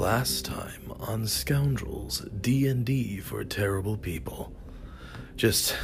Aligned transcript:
Last 0.00 0.46
time 0.46 0.94
on 0.98 1.26
Scoundrels 1.26 2.20
D&D 2.40 3.18
for 3.18 3.44
Terrible 3.44 3.98
People. 3.98 4.50
Just 5.36 5.76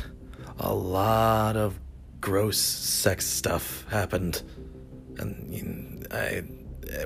a 0.58 0.72
lot 0.72 1.54
of 1.54 1.78
gross 2.22 2.56
sex 2.56 3.26
stuff 3.26 3.84
happened. 3.90 4.42
And 5.18 6.08
I 6.10 6.44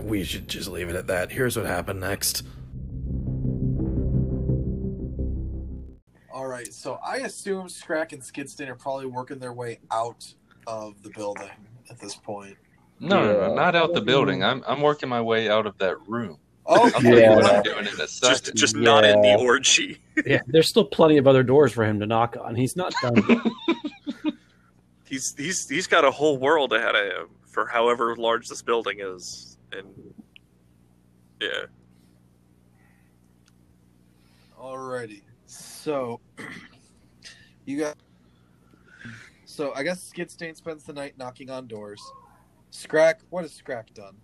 we 0.02 0.23
should 0.23 0.46
just 0.46 0.68
leave 0.68 0.88
it 0.88 0.95
at 0.95 1.09
that. 1.09 1.32
Here's 1.32 1.57
what 1.57 1.66
happened 1.66 1.98
next. 1.98 2.45
All 6.32 6.46
right, 6.46 6.72
so 6.72 7.00
I 7.04 7.16
assume 7.16 7.68
Scrack 7.68 8.12
and 8.12 8.22
Skidstain 8.22 8.68
are 8.68 8.77
probably 8.77 9.06
working 9.06 9.40
their 9.40 9.52
way 9.52 9.80
out 9.90 10.32
of 10.68 11.02
the 11.02 11.11
building 11.11 11.50
at 11.90 11.98
this 11.98 12.14
point. 12.14 12.56
No, 13.00 13.20
no, 13.20 13.49
no, 13.49 13.54
not 13.57 13.75
out 13.75 13.95
the 13.95 14.00
building. 14.00 14.45
I'm 14.45 14.63
I'm 14.64 14.81
working 14.81 15.08
my 15.08 15.21
way 15.21 15.49
out 15.49 15.67
of 15.67 15.77
that 15.79 15.96
room. 16.07 16.39
Oh, 16.72 16.84
I'll 16.84 16.90
tell 17.00 17.18
Yeah. 17.18 17.34
what 17.34 17.44
I'm 17.46 17.62
doing 17.64 17.79
in 17.80 17.94
a 17.94 17.96
Just 17.96 18.20
second. 18.20 18.56
just 18.56 18.76
not 18.76 19.04
in 19.04 19.20
the 19.22 19.36
orgy. 19.38 20.00
Yeah, 20.26 20.40
there's 20.46 20.68
still 20.68 20.84
plenty 20.84 21.16
of 21.16 21.26
other 21.26 21.43
doors 21.43 21.72
for 21.72 21.82
him 21.84 21.98
to 22.00 22.06
knock 22.06 22.36
on. 22.40 22.54
He's 22.54 22.76
not 22.76 22.93
done. 23.02 23.22
He's 25.06 25.34
he's 25.36 25.68
he's 25.68 25.86
got 25.88 26.04
a 26.04 26.10
whole 26.10 26.36
world 26.38 26.72
ahead 26.72 26.94
of 26.94 27.04
him 27.06 27.29
for 27.46 27.66
however 27.66 28.14
large 28.14 28.46
this 28.48 28.62
building 28.62 28.98
is, 29.00 29.58
and 29.72 29.86
yeah, 31.40 31.64
Alrighty. 34.60 35.22
So 35.46 36.20
you 37.64 37.78
got 37.78 37.96
So 39.46 39.72
I 39.74 39.82
guess 39.82 40.12
Skidstain 40.14 40.55
spends 40.56 40.84
the 40.84 40.92
night 40.92 41.14
knocking 41.18 41.50
on 41.50 41.66
doors. 41.66 42.00
Scrack, 42.70 43.20
what 43.30 43.42
has 43.42 43.52
Scrack 43.52 43.92
done? 43.94 44.16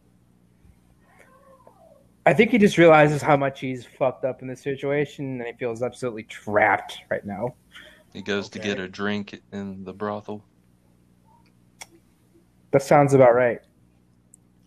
I 2.27 2.35
think 2.35 2.51
he 2.51 2.59
just 2.59 2.77
realizes 2.77 3.23
how 3.23 3.37
much 3.37 3.61
he's 3.61 3.87
fucked 3.87 4.25
up 4.25 4.43
in 4.43 4.49
this 4.49 4.61
situation, 4.61 5.41
and 5.41 5.47
he 5.47 5.53
feels 5.53 5.81
absolutely 5.83 6.25
trapped 6.25 6.99
right 7.09 7.25
now. 7.25 7.55
He 8.13 8.21
goes 8.21 8.49
to 8.51 8.59
get 8.59 8.81
a 8.81 8.89
drink 8.89 9.41
in 9.53 9.85
the 9.85 9.93
brothel. 9.93 10.45
That 12.73 12.83
sounds 12.83 13.15
about 13.15 13.35
right. 13.35 13.61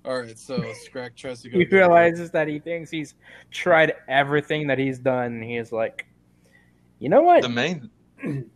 Alright, 0.06 0.40
so 0.40 0.72
Scrack 0.86 1.16
tries 1.16 1.42
to 1.42 1.50
go 1.50 1.58
He 1.58 1.66
get 1.66 1.68
a 1.68 1.70
drink. 1.70 1.90
realizes 1.90 2.32
that 2.32 2.48
he 2.48 2.60
thinks 2.60 2.90
he's 2.90 3.16
tried 3.52 3.94
everything 4.08 4.66
that 4.68 4.80
he's 4.80 4.98
done. 4.98 5.34
And 5.34 5.44
he 5.44 5.58
is 5.58 5.72
like, 5.74 6.06
you 7.00 7.10
know 7.10 7.22
what? 7.22 7.42
The 7.42 7.50
main 7.50 7.90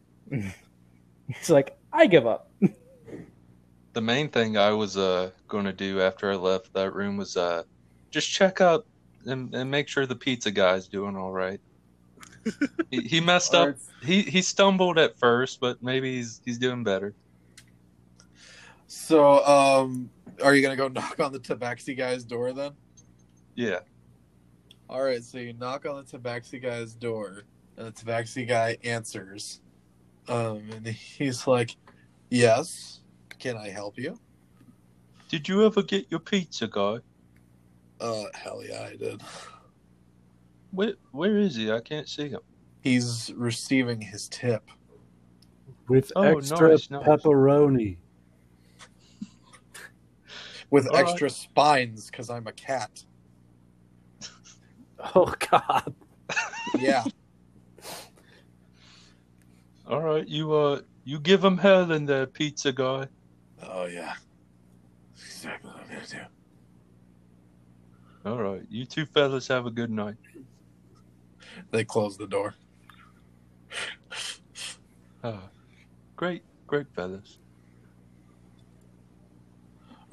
He's 1.28 1.50
like, 1.50 1.78
I 1.92 2.08
give 2.08 2.26
up. 2.26 2.50
the 3.94 4.02
main 4.02 4.30
thing 4.30 4.58
I 4.58 4.72
was 4.72 4.96
uh 4.98 5.32
going 5.48 5.66
to 5.66 5.74
do 5.74 6.02
after 6.02 6.32
I 6.32 6.36
left 6.36 6.74
that 6.74 6.94
room 6.94 7.18
was 7.18 7.36
uh 7.36 7.64
just 8.10 8.32
check 8.32 8.62
out 8.62 8.86
and, 9.26 9.54
and 9.54 9.70
make 9.70 9.88
sure 9.88 10.06
the 10.06 10.16
pizza 10.16 10.52
guy's 10.52 10.88
doing 10.88 11.16
all 11.16 11.32
right. 11.32 11.60
he, 12.92 13.02
he 13.02 13.20
messed 13.20 13.54
up. 13.54 13.76
He 14.02 14.22
he 14.22 14.42
stumbled 14.42 14.98
at 14.98 15.18
first, 15.18 15.60
but 15.60 15.82
maybe 15.82 16.16
he's 16.16 16.42
he's 16.46 16.58
doing 16.58 16.84
better. 16.84 17.14
So 18.88 19.46
um 19.46 20.10
are 20.44 20.54
you 20.56 20.62
gonna 20.62 20.76
go 20.76 20.88
knock 20.90 21.20
on 21.20 21.32
the 21.32 21.40
tabaxi 21.40 21.98
guy's 21.98 22.24
door 22.24 22.54
then? 22.54 22.72
Yeah. 23.56 23.80
Alright, 24.90 25.24
so 25.24 25.38
you 25.38 25.54
knock 25.54 25.86
on 25.86 26.04
the 26.04 26.18
tabaxi 26.18 26.62
guy's 26.62 26.94
door, 26.94 27.44
and 27.78 27.88
the 27.88 27.92
tabaxi 27.92 28.48
guy 28.48 28.78
answers. 28.84 29.62
Um 30.28 30.70
and 30.74 30.88
he's 30.88 31.48
like, 31.48 31.76
Yes, 32.30 33.02
can 33.40 33.58
I 33.58 33.70
help 33.70 33.98
you? 33.98 34.20
Did 35.30 35.48
you 35.48 35.66
ever 35.66 35.82
get 35.82 36.08
your 36.12 36.20
pizza 36.20 36.68
guy? 36.68 37.00
Uh 38.04 38.26
hell 38.34 38.62
yeah 38.68 38.84
I 38.92 38.98
did. 38.98 39.22
Where 40.72 40.94
where 41.12 41.38
is 41.38 41.56
he? 41.56 41.72
I 41.72 41.80
can't 41.80 42.10
see 42.10 42.28
him. 42.30 42.42
He's 42.82 43.32
receiving 43.38 44.02
his 44.02 44.28
tip. 44.28 44.70
With 45.88 46.12
Oh, 46.18 46.38
extra 46.40 46.72
nice, 46.72 46.90
nice. 46.90 47.04
pepperoni. 47.04 47.98
With 50.70 50.88
All 50.88 50.94
right. 50.96 51.08
extra 51.10 51.30
spines 51.30 52.12
because 52.12 52.30
I'm 52.30 52.48
a 52.48 52.54
cat. 52.54 52.92
Oh 55.16 55.34
God. 55.52 55.94
Yeah. 56.80 57.04
All 59.88 60.02
right, 60.02 60.26
you 60.28 60.54
uh 60.54 60.82
you 61.04 61.20
give 61.20 61.44
him 61.44 61.58
hell 61.58 61.92
in 61.92 62.06
there, 62.06 62.26
pizza 62.26 62.72
guy. 62.72 63.08
oh 63.62 63.86
yeah. 63.86 64.14
Exactly 65.26 65.70
what 65.72 65.82
I'm 65.82 65.88
gonna 65.90 66.08
do. 66.08 66.33
All 68.26 68.42
right, 68.42 68.62
you 68.70 68.86
two 68.86 69.06
fellas 69.06 69.48
have 69.48 69.66
a 69.66 69.72
good 69.72 69.92
night. 69.92 70.16
They 71.72 71.84
close 71.84 72.18
the 72.18 72.28
door. 72.28 72.56
Uh, 75.24 75.38
great, 76.16 76.44
great 76.68 76.88
fellas. 76.96 77.40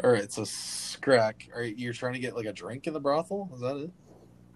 Alright, 0.03 0.32
so 0.32 0.44
Scrack, 0.44 1.48
are 1.54 1.62
you 1.62 1.75
you're 1.76 1.93
trying 1.93 2.15
to 2.15 2.19
get 2.19 2.34
like 2.34 2.47
a 2.47 2.53
drink 2.53 2.87
in 2.87 2.93
the 2.93 3.00
brothel? 3.00 3.50
Is 3.54 3.60
that 3.60 3.76
it? 3.76 3.91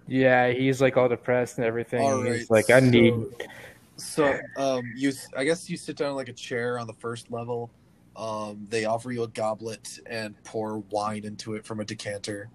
Yeah, 0.07 0.51
he's 0.51 0.81
like 0.81 0.97
all 0.97 1.09
depressed 1.09 1.59
and 1.59 1.67
everything. 1.67 2.01
All 2.01 2.23
he's 2.23 2.51
like, 2.51 2.71
I 2.71 2.81
need. 2.81 3.15
So, 3.97 4.39
um, 4.57 4.83
you, 4.97 5.13
I 5.37 5.45
guess 5.45 5.71
you 5.71 5.77
sit 5.77 5.97
down 5.97 6.11
in 6.11 6.17
like 6.17 6.29
a 6.29 6.33
chair 6.33 6.79
on 6.79 6.87
the 6.87 6.95
first 6.95 7.31
level. 7.31 7.71
Um, 8.17 8.67
they 8.69 8.85
offer 8.85 9.13
you 9.13 9.23
a 9.23 9.29
goblet 9.29 9.99
and 10.07 10.35
pour 10.45 10.79
wine 10.91 11.25
into 11.25 11.55
it 11.55 11.65
from 11.65 11.81
a 11.81 11.85
decanter. 11.85 12.51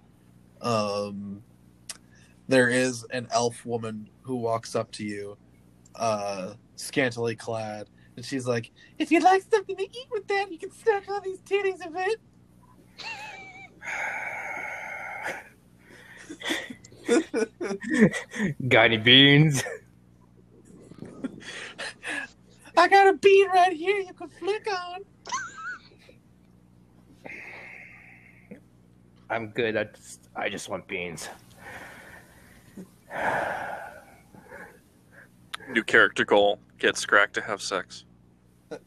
Um, 0.62 1.42
there 2.48 2.68
is 2.68 3.04
an 3.12 3.28
elf 3.32 3.64
woman 3.64 4.08
who 4.22 4.36
walks 4.36 4.74
up 4.74 4.90
to 4.92 5.04
you, 5.04 5.36
uh, 5.94 6.54
scantily 6.76 7.36
clad, 7.36 7.88
and 8.16 8.24
she's 8.24 8.46
like, 8.46 8.70
"If 8.98 9.10
you'd 9.10 9.22
like 9.22 9.42
something 9.50 9.76
to 9.76 9.84
eat 9.84 10.08
with 10.10 10.26
that, 10.28 10.50
you 10.50 10.58
can 10.58 10.72
stack 10.72 11.08
on 11.08 11.22
these 11.22 11.40
titties 11.40 11.84
of 11.86 11.94
it." 11.96 12.20
Got 18.68 18.84
any 18.86 18.96
beans? 18.98 19.62
I 22.76 22.88
got 22.88 23.08
a 23.08 23.12
bean 23.14 23.48
right 23.48 23.72
here 23.72 23.98
you 23.98 24.12
can 24.14 24.28
flick 24.28 24.66
on. 24.72 25.00
I'm 29.28 29.48
good. 29.48 29.76
I 29.76 29.84
just, 29.84 30.19
I 30.36 30.48
just 30.48 30.68
want 30.68 30.86
beans. 30.88 31.28
new 35.72 35.82
character 35.84 36.24
goal: 36.24 36.58
get 36.78 36.96
Scrack 36.96 37.32
to 37.34 37.40
have 37.40 37.60
sex. 37.62 38.04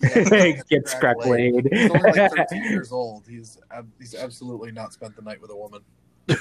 Get 0.69 0.87
Scrack 0.87 1.17
laid. 1.25 1.67
He's 1.69 1.91
only 1.91 2.11
like 2.13 2.31
13 2.37 2.63
years 2.63 2.93
old. 2.93 3.25
He's 3.27 3.57
ab- 3.69 3.91
he's 3.99 4.15
absolutely 4.15 4.71
not 4.71 4.93
spent 4.93 5.13
the 5.13 5.21
night 5.21 5.41
with 5.41 5.51
a 5.51 5.57
woman. 5.57 5.81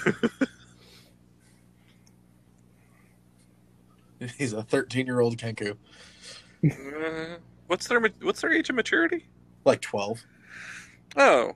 he's 4.39 4.53
a 4.53 4.63
13 4.63 5.07
year 5.07 5.21
old 5.21 5.37
Kenku, 5.37 5.77
Uh, 6.65 7.37
what's 7.67 7.89
their 7.89 8.01
what's 8.21 8.41
their 8.41 8.53
age 8.53 8.71
of 8.71 8.77
maturity? 8.77 9.27
like 9.65 9.81
12. 9.81 10.25
Oh, 11.17 11.53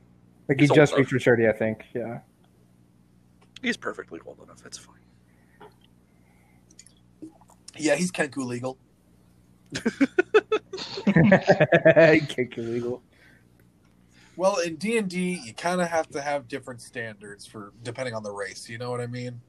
Like 0.49 0.59
he 0.59 0.65
He's 0.65 0.71
just 0.71 0.93
enough. 0.93 0.99
reached 0.99 1.13
maturity, 1.13 1.49
I 1.49 1.53
think. 1.53 1.85
Yeah. 1.95 2.21
He's 3.63 3.77
perfectly 3.77 4.21
old 4.27 4.41
enough. 4.43 4.65
It's 4.65 4.79
fine. 4.79 4.97
Yeah, 7.77 7.95
he's 7.97 8.11
Kenku 8.11 8.45
legal. 8.45 8.79
Kick 12.29 12.59
illegal. 12.59 13.03
Well, 14.37 14.59
in 14.59 14.77
D 14.77 14.99
and 14.99 15.09
D, 15.09 15.41
you 15.45 15.55
kind 15.55 15.81
of 15.81 15.89
have 15.89 16.09
to 16.11 16.21
have 16.21 16.47
different 16.47 16.83
standards 16.83 17.47
for 17.47 17.73
depending 17.83 18.15
on 18.15 18.23
the 18.23 18.33
race. 18.33 18.69
You 18.69 18.79
know 18.79 18.91
what 18.91 19.01
I 19.01 19.07
mean? 19.07 19.41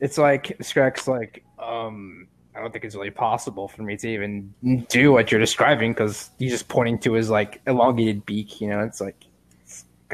It's 0.00 0.18
like 0.18 0.56
Scrack's 0.60 1.08
like, 1.08 1.44
um, 1.58 2.28
I 2.54 2.60
don't 2.60 2.70
think 2.72 2.84
it's 2.84 2.94
really 2.94 3.10
possible 3.10 3.68
for 3.68 3.82
me 3.82 3.96
to 3.96 4.08
even 4.08 4.52
do 4.88 5.12
what 5.12 5.30
you're 5.32 5.40
describing 5.40 5.92
because 5.92 6.30
he's 6.38 6.52
just 6.52 6.68
pointing 6.68 6.98
to 7.00 7.14
his 7.14 7.30
like 7.30 7.62
elongated 7.66 8.26
beak. 8.26 8.60
You 8.60 8.68
know, 8.68 8.80
it's 8.80 9.00
like 9.00 9.24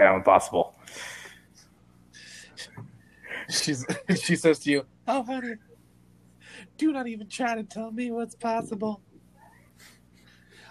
of 0.09 0.17
impossible. 0.17 0.75
She's 3.49 3.85
she 4.23 4.37
says 4.37 4.61
to 4.61 4.71
you, 4.71 4.87
"Oh, 5.07 5.23
honey, 5.23 5.55
do 6.77 6.93
not 6.93 7.07
even 7.07 7.29
try 7.29 7.55
to 7.55 7.63
tell 7.63 7.91
me 7.91 8.11
what's 8.11 8.35
possible. 8.35 9.03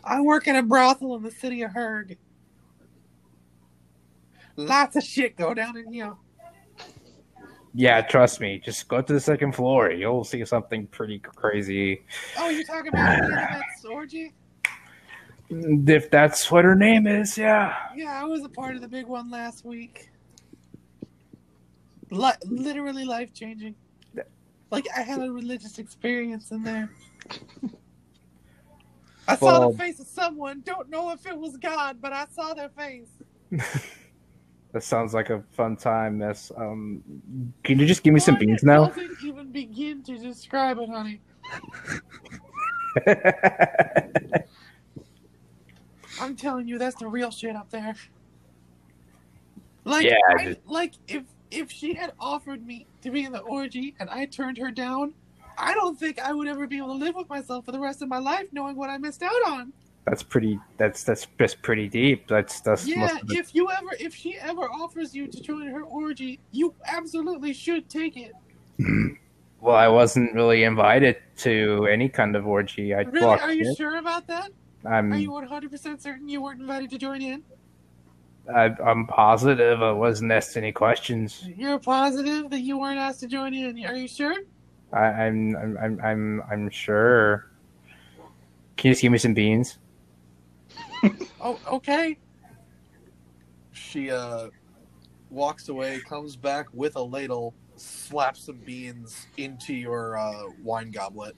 I 0.03 0.21
work 0.21 0.47
in 0.47 0.55
a 0.55 0.63
brothel 0.63 1.15
in 1.15 1.23
the 1.23 1.31
city 1.31 1.61
of 1.61 1.71
Herg. 1.71 2.17
Lots 4.55 4.95
of 4.95 5.03
shit 5.03 5.35
go 5.35 5.53
down 5.53 5.77
in 5.77 5.93
here. 5.93 6.13
Yeah, 7.73 8.01
trust 8.01 8.41
me. 8.41 8.59
Just 8.63 8.87
go 8.87 9.01
to 9.01 9.13
the 9.13 9.19
second 9.19 9.53
floor. 9.53 9.91
You'll 9.91 10.23
see 10.23 10.43
something 10.43 10.87
pretty 10.87 11.19
crazy. 11.19 12.01
Oh, 12.37 12.49
you're 12.49 12.63
talking 12.63 12.89
about 12.89 13.29
that 13.29 13.61
orgy? 13.89 14.33
If 15.49 16.11
that's 16.11 16.51
what 16.51 16.63
her 16.63 16.75
name 16.75 17.07
is, 17.07 17.37
yeah. 17.37 17.75
Yeah, 17.95 18.21
I 18.21 18.25
was 18.25 18.43
a 18.43 18.49
part 18.49 18.75
of 18.75 18.81
the 18.81 18.87
big 18.87 19.07
one 19.07 19.31
last 19.31 19.65
week. 19.65 20.09
Li- 22.11 22.31
literally 22.45 23.05
life 23.05 23.33
changing. 23.33 23.75
Like 24.71 24.87
I 24.95 25.01
had 25.01 25.19
a 25.21 25.31
religious 25.31 25.79
experience 25.79 26.51
in 26.51 26.63
there. 26.63 26.91
I 29.27 29.35
saw 29.35 29.45
Well- 29.59 29.71
the 29.71 29.77
face 29.77 29.99
of 29.99 30.07
someone. 30.07 30.61
Don't 30.65 30.89
know 30.89 31.11
if 31.11 31.25
it 31.25 31.37
was 31.37 31.57
God, 31.57 31.97
but 31.99 32.13
I 32.13 32.25
saw 32.35 32.53
their 32.53 32.69
face. 32.69 33.09
That 34.71 34.83
sounds 34.83 35.15
like 35.15 35.31
a 35.31 35.41
fun 35.49 35.77
time, 35.77 36.19
Miss. 36.19 36.51
Um, 36.55 37.01
can 37.63 37.79
you 37.79 37.87
just 37.87 38.03
give 38.03 38.13
me 38.13 38.19
some 38.19 38.37
beans 38.37 38.61
it 38.61 38.67
now? 38.67 38.85
Doesn't 38.85 39.17
even 39.23 39.51
begin 39.51 40.03
to 40.03 40.15
describe 40.15 40.77
it, 40.77 40.87
honey. 40.89 41.21
I'm 46.21 46.35
telling 46.35 46.67
you, 46.67 46.77
that's 46.77 46.95
the 46.97 47.07
real 47.07 47.31
shit 47.31 47.55
up 47.55 47.69
there. 47.69 47.95
Like, 49.85 50.05
Yeah, 50.05 50.15
I- 50.37 50.43
just- 50.45 50.59
like 50.67 50.93
if 51.07 51.23
if 51.51 51.71
she 51.71 51.95
had 51.95 52.13
offered 52.19 52.63
me 52.65 52.85
to 53.01 53.09
be 53.09 53.23
in 53.25 53.31
the 53.31 53.39
orgy 53.39 53.95
and 53.99 54.07
I 54.09 54.25
turned 54.25 54.59
her 54.59 54.69
down, 54.69 55.13
I 55.57 55.73
don't 55.73 55.97
think 55.99 56.19
I 56.19 56.31
would 56.31 56.47
ever 56.47 56.67
be 56.67 56.77
able 56.77 56.89
to 56.89 56.93
live 56.93 57.15
with 57.15 57.27
myself 57.27 57.65
for 57.65 57.71
the 57.71 57.79
rest 57.79 58.03
of 58.03 58.07
my 58.07 58.19
life, 58.19 58.45
knowing 58.51 58.75
what 58.75 58.91
I 58.91 58.97
missed 58.99 59.23
out 59.23 59.47
on. 59.47 59.73
that's 60.05 60.21
pretty. 60.23 60.59
That's 60.77 61.03
that's 61.03 61.27
just 61.39 61.61
pretty 61.61 61.87
deep. 61.87 62.27
That's 62.27 62.61
that's 62.61 62.85
Yeah, 62.87 63.17
if 63.29 63.53
you 63.55 63.69
ever, 63.71 63.89
if 63.99 64.13
she 64.15 64.37
ever 64.37 64.63
offers 64.69 65.15
you 65.15 65.27
to 65.27 65.41
join 65.41 65.67
her 65.67 65.83
orgy, 65.83 66.39
you 66.51 66.73
absolutely 66.85 67.53
should 67.53 67.89
take 67.89 68.15
it. 68.17 68.33
Well, 69.61 69.75
I 69.75 69.87
wasn't 69.87 70.33
really 70.33 70.63
invited 70.63 71.17
to 71.37 71.85
any 71.91 72.09
kind 72.09 72.35
of 72.35 72.47
orgy. 72.47 72.93
I 72.95 73.01
Really? 73.01 73.25
Are 73.25 73.51
you 73.53 73.69
in. 73.69 73.75
sure 73.75 73.97
about 73.97 74.25
that? 74.27 74.51
I'm 74.85 75.11
Are 75.11 75.17
you 75.17 75.31
100% 75.31 76.01
certain 76.01 76.29
you 76.29 76.41
weren't 76.41 76.61
invited 76.61 76.89
to 76.91 76.97
join 76.97 77.21
in? 77.21 77.43
I, 78.53 78.73
I'm 78.83 79.05
positive 79.05 79.81
I 79.81 79.91
wasn't 79.91 80.31
asked 80.31 80.57
any 80.57 80.71
questions. 80.71 81.43
You're 81.55 81.79
positive 81.79 82.49
that 82.49 82.61
you 82.61 82.79
weren't 82.79 82.99
asked 82.99 83.19
to 83.19 83.27
join 83.27 83.53
in. 83.53 83.85
Are 83.85 83.95
you 83.95 84.07
sure? 84.07 84.35
I, 84.91 84.97
I'm, 84.99 85.55
I'm 85.55 85.77
I'm 85.77 85.99
I'm 86.01 86.43
I'm 86.51 86.69
sure. 86.71 87.51
Can 88.77 88.89
you 88.89 88.93
just 88.93 89.01
give 89.03 89.11
me 89.11 89.17
some 89.17 89.33
beans? 89.33 89.77
Oh, 91.41 91.57
okay. 91.71 92.17
She 93.71 94.11
uh 94.11 94.49
walks 95.29 95.69
away, 95.69 96.01
comes 96.07 96.35
back 96.35 96.67
with 96.73 96.97
a 96.97 97.01
ladle, 97.01 97.53
slaps 97.77 98.45
some 98.45 98.57
beans 98.57 99.27
into 99.37 99.73
your 99.73 100.17
uh, 100.17 100.49
wine 100.63 100.91
goblet. 100.91 101.35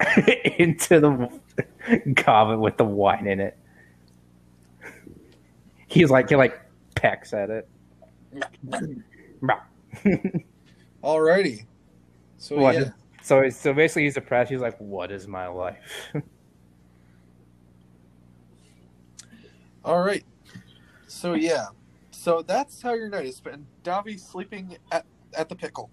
Into 0.58 1.00
the 1.00 1.40
goblet 2.14 2.58
with 2.58 2.76
the 2.76 2.84
wine 2.84 3.26
in 3.26 3.40
it. 3.40 3.56
He's 5.86 6.10
like 6.10 6.28
he 6.28 6.36
like 6.36 6.60
pecks 6.94 7.32
at 7.32 7.50
it. 7.50 7.68
Alrighty. 11.02 11.64
So 12.38 12.56
What? 12.58 12.74
yeah, 12.74 12.90
So 13.22 13.48
so 13.50 13.72
basically 13.72 14.04
he's 14.04 14.14
depressed. 14.14 14.50
He's 14.50 14.60
like, 14.60 14.76
"What 14.78 15.10
is 15.10 15.26
my 15.26 15.46
life?" 15.46 16.12
all 19.84 20.02
right. 20.02 20.24
So 21.06 21.34
yeah, 21.34 21.66
so 22.10 22.42
that's 22.42 22.82
how 22.82 22.94
your 22.94 23.08
night 23.08 23.26
is 23.26 23.36
spent. 23.36 23.64
Davi 23.84 24.18
sleeping 24.18 24.76
at 24.92 25.06
at 25.34 25.48
the 25.48 25.54
pickle. 25.56 25.90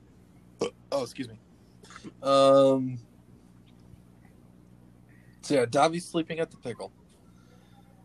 Oh, 0.91 1.03
excuse 1.03 1.27
me. 1.29 1.39
Um. 2.21 2.97
So 5.43 5.53
yeah, 5.55 5.65
Davi's 5.65 6.05
sleeping 6.05 6.39
at 6.39 6.49
the 6.51 6.57
pickle. 6.57 6.91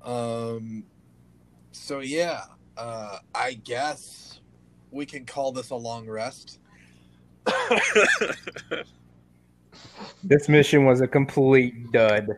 Um. 0.04 0.84
So 1.72 2.00
yeah, 2.00 2.42
uh, 2.76 3.18
I 3.34 3.54
guess 3.54 4.40
we 4.90 5.06
can 5.06 5.24
call 5.24 5.52
this 5.52 5.70
a 5.70 5.76
long 5.76 6.06
rest. 6.08 6.58
this 10.24 10.48
mission 10.48 10.84
was 10.84 11.00
a 11.00 11.06
complete 11.06 11.92
dud. 11.92 12.30
I 12.30 12.36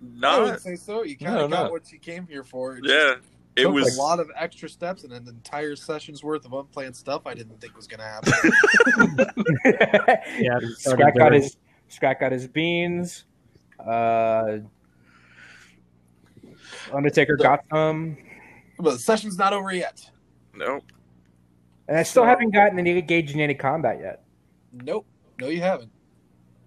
Not. 0.00 0.42
would 0.42 0.60
say 0.60 0.76
so. 0.76 1.02
You 1.04 1.16
kind 1.16 1.34
No, 1.34 1.44
of 1.44 1.50
got 1.50 1.64
no. 1.66 1.70
what 1.72 1.90
you 1.92 1.98
came 1.98 2.26
here 2.26 2.44
for. 2.44 2.76
It 2.76 2.84
Yeah. 2.86 3.14
It 3.56 3.62
took 3.64 3.74
was. 3.74 3.96
a 3.96 4.00
lot 4.00 4.20
of 4.20 4.30
extra 4.36 4.68
steps 4.68 5.04
and 5.04 5.12
an 5.12 5.26
entire 5.28 5.76
session's 5.76 6.22
worth 6.22 6.44
of 6.46 6.52
unplanned 6.52 6.94
stuff. 6.96 7.22
I 7.26 7.34
didn't 7.34 7.60
think 7.60 7.76
was 7.76 7.86
going 7.86 8.00
to 8.00 8.06
happen. 8.06 8.32
Yeah, 10.38 10.58
Scott 10.76 11.14
got 11.16 11.32
his 11.32 11.56
Scrat 11.88 12.20
got 12.20 12.32
his 12.32 12.46
beans. 12.46 13.24
Uh, 13.86 14.58
Undertaker 16.92 17.36
got 17.36 17.60
some, 17.72 18.16
but 18.78 18.92
the 18.92 18.98
session's 18.98 19.38
not 19.38 19.52
over 19.52 19.72
yet. 19.72 20.08
No. 20.54 20.80
and 21.88 21.96
I 21.98 22.02
still 22.02 22.22
So- 22.22 22.26
haven't 22.26 22.50
gotten 22.50 22.78
any 22.78 22.98
engaged 22.98 23.34
in 23.34 23.40
any 23.40 23.54
combat 23.54 23.98
yet. 24.00 24.22
Nope. 24.72 25.06
No, 25.40 25.48
you 25.48 25.60
haven't. 25.60 25.90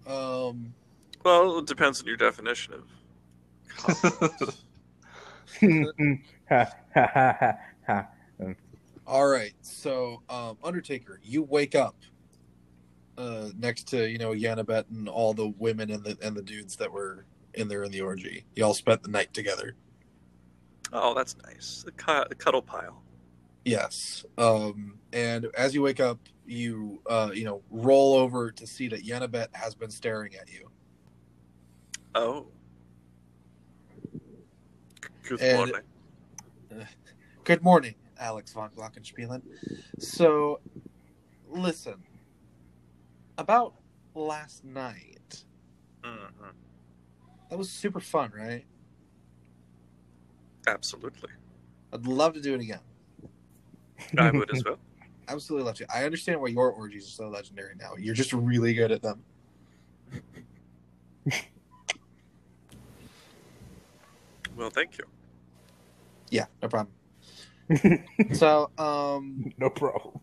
Um. 0.06 0.74
Well, 1.24 1.58
it 1.58 1.66
depends 1.66 2.00
on 2.02 2.06
your 2.06 2.16
definition 2.18 2.74
of. 2.74 2.82
All 9.06 9.26
right. 9.28 9.52
So, 9.62 10.22
um, 10.28 10.58
Undertaker, 10.62 11.20
you 11.22 11.42
wake 11.42 11.74
up 11.74 11.96
uh, 13.18 13.50
next 13.58 13.88
to 13.88 14.08
you 14.08 14.18
know 14.18 14.30
Yanabet 14.32 14.84
and 14.90 15.08
all 15.08 15.34
the 15.34 15.48
women 15.58 15.90
and 15.90 16.02
the 16.04 16.16
and 16.22 16.36
the 16.36 16.42
dudes 16.42 16.76
that 16.76 16.90
were 16.92 17.24
in 17.54 17.68
there 17.68 17.84
in 17.84 17.90
the 17.92 18.00
orgy. 18.00 18.44
You 18.56 18.64
all 18.64 18.74
spent 18.74 19.02
the 19.02 19.08
night 19.10 19.32
together. 19.32 19.74
Oh, 20.92 21.14
that's 21.14 21.36
nice. 21.44 21.82
The, 21.84 21.92
cu- 21.92 22.28
the 22.28 22.34
cuddle 22.34 22.62
pile. 22.62 23.02
Yes. 23.64 24.24
Um, 24.38 24.98
and 25.12 25.46
as 25.56 25.74
you 25.74 25.82
wake 25.82 25.98
up, 26.00 26.18
you 26.46 27.00
uh, 27.08 27.30
you 27.32 27.44
know 27.44 27.62
roll 27.70 28.14
over 28.14 28.50
to 28.50 28.66
see 28.66 28.88
that 28.88 29.04
Yanabet 29.04 29.48
has 29.52 29.74
been 29.74 29.90
staring 29.90 30.34
at 30.36 30.52
you. 30.52 30.70
Oh. 32.14 32.46
Good 35.28 35.40
And- 35.40 35.56
morning. 35.56 35.74
Good 37.44 37.62
morning, 37.62 37.94
Alex 38.18 38.52
von 38.52 38.70
Glockenspielen. 38.76 39.42
So, 39.98 40.60
listen. 41.50 41.94
About 43.38 43.74
last 44.14 44.64
night, 44.64 45.44
hmm 46.04 46.24
that 47.50 47.58
was 47.58 47.70
super 47.70 48.00
fun, 48.00 48.32
right? 48.34 48.64
Absolutely. 50.66 51.30
I'd 51.92 52.06
love 52.06 52.34
to 52.34 52.40
do 52.40 52.54
it 52.54 52.60
again. 52.60 52.80
I 54.18 54.30
would 54.30 54.50
as 54.50 54.64
well. 54.64 54.78
Absolutely 55.28 55.66
love 55.66 55.76
to. 55.76 55.86
I 55.94 56.04
understand 56.04 56.40
why 56.40 56.48
your 56.48 56.70
orgies 56.70 57.06
are 57.06 57.10
so 57.10 57.28
legendary 57.28 57.74
now. 57.78 57.92
You're 57.98 58.14
just 58.14 58.32
really 58.32 58.74
good 58.74 58.92
at 58.92 59.02
them. 59.02 59.24
Well, 64.56 64.70
thank 64.70 64.98
you. 64.98 65.04
Yeah, 66.30 66.46
no 66.62 66.68
problem. 66.68 66.94
so, 68.34 68.70
um, 68.78 69.52
no 69.58 69.68
problem. 69.70 70.20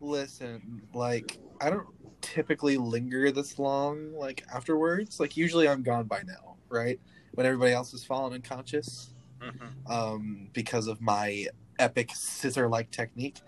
listen, 0.00 0.82
like, 0.94 1.38
I 1.60 1.70
don't 1.70 1.86
typically 2.24 2.76
linger 2.76 3.30
this 3.30 3.58
long, 3.58 4.12
like, 4.14 4.44
afterwards. 4.52 5.20
Like, 5.20 5.36
usually 5.36 5.68
I'm 5.68 5.82
gone 5.82 6.06
by 6.06 6.22
now, 6.26 6.56
right? 6.68 6.98
When 7.32 7.46
everybody 7.46 7.72
else 7.72 7.92
has 7.92 8.04
fallen 8.04 8.32
unconscious. 8.32 9.14
hmm 9.40 9.66
um, 9.86 10.48
because 10.52 10.86
of 10.86 11.00
my 11.00 11.46
epic 11.78 12.10
scissor-like 12.14 12.90
technique. 12.90 13.40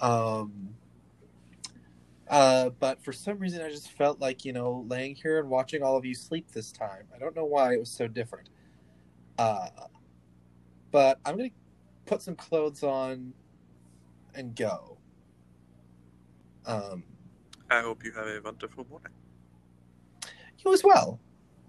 Um, 0.00 0.70
uh, 2.28 2.70
but 2.80 3.02
for 3.04 3.12
some 3.12 3.38
reason, 3.38 3.62
I 3.62 3.70
just 3.70 3.92
felt 3.92 4.20
like 4.20 4.44
you 4.44 4.52
know, 4.52 4.84
laying 4.88 5.14
here 5.14 5.38
and 5.38 5.48
watching 5.48 5.82
all 5.82 5.96
of 5.96 6.04
you 6.04 6.14
sleep 6.14 6.50
this 6.52 6.72
time. 6.72 7.04
I 7.14 7.18
don't 7.18 7.36
know 7.36 7.44
why 7.44 7.74
it 7.74 7.78
was 7.78 7.90
so 7.90 8.08
different. 8.08 8.48
Uh, 9.38 9.68
but 10.90 11.18
I'm 11.24 11.36
gonna 11.36 11.50
put 12.06 12.22
some 12.22 12.34
clothes 12.34 12.82
on 12.82 13.32
and 14.34 14.56
go. 14.56 14.98
Um, 16.66 17.04
I 17.74 17.82
hope 17.82 18.04
you 18.04 18.12
have 18.12 18.26
a 18.26 18.40
wonderful 18.42 18.86
morning. 18.88 19.12
you 20.64 20.72
as 20.72 20.82
well. 20.84 21.18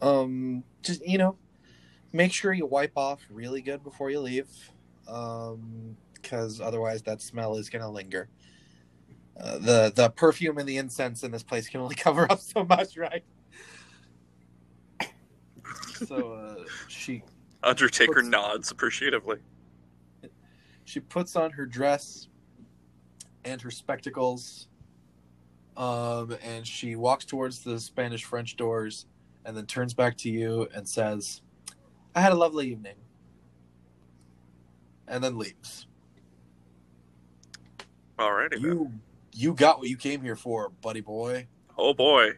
Um, 0.01 0.63
just 0.83 1.05
you 1.07 1.17
know, 1.17 1.37
make 2.13 2.31
sure 2.31 2.53
you 2.53 2.65
wipe 2.65 2.93
off 2.95 3.21
really 3.29 3.61
good 3.61 3.83
before 3.83 4.09
you 4.11 4.19
leave, 4.19 4.47
um, 5.07 5.97
because 6.13 6.61
otherwise 6.61 7.01
that 7.03 7.21
smell 7.21 7.55
is 7.57 7.69
gonna 7.69 7.89
linger. 7.89 8.29
Uh, 9.39 9.57
the 9.57 9.91
the 9.95 10.09
perfume 10.11 10.57
and 10.59 10.67
the 10.69 10.77
incense 10.77 11.23
in 11.23 11.31
this 11.31 11.43
place 11.43 11.67
can 11.67 11.81
only 11.81 11.95
cover 12.07 12.31
up 12.31 12.39
so 12.39 12.63
much, 12.63 12.97
right? 12.97 13.23
So 16.07 16.33
uh, 16.33 16.63
she 16.89 17.23
Undertaker 17.63 18.15
What's- 18.15 18.27
nods 18.27 18.71
appreciatively. 18.71 19.37
she 20.83 20.99
puts 20.99 21.35
on 21.35 21.51
her 21.51 21.65
dress 21.65 22.27
and 23.45 23.61
her 23.61 23.71
spectacles 23.71 24.67
um, 25.77 26.35
and 26.43 26.65
she 26.65 26.95
walks 26.95 27.25
towards 27.25 27.63
the 27.63 27.79
spanish 27.79 28.23
french 28.23 28.55
doors 28.55 29.05
and 29.45 29.55
then 29.55 29.65
turns 29.65 29.93
back 29.93 30.17
to 30.17 30.29
you 30.29 30.67
and 30.75 30.87
says 30.87 31.41
i 32.15 32.21
had 32.21 32.31
a 32.31 32.35
lovely 32.35 32.67
evening 32.69 32.95
and 35.07 35.23
then 35.23 35.37
leaves 35.37 35.87
Alrighty 38.17 38.61
then. 38.61 38.61
you 38.61 38.91
you 39.33 39.53
got 39.53 39.79
what 39.79 39.89
you 39.89 39.97
came 39.97 40.21
here 40.21 40.37
for, 40.37 40.69
buddy 40.81 41.01
boy. 41.01 41.47
Oh 41.77 41.93
boy. 41.93 42.31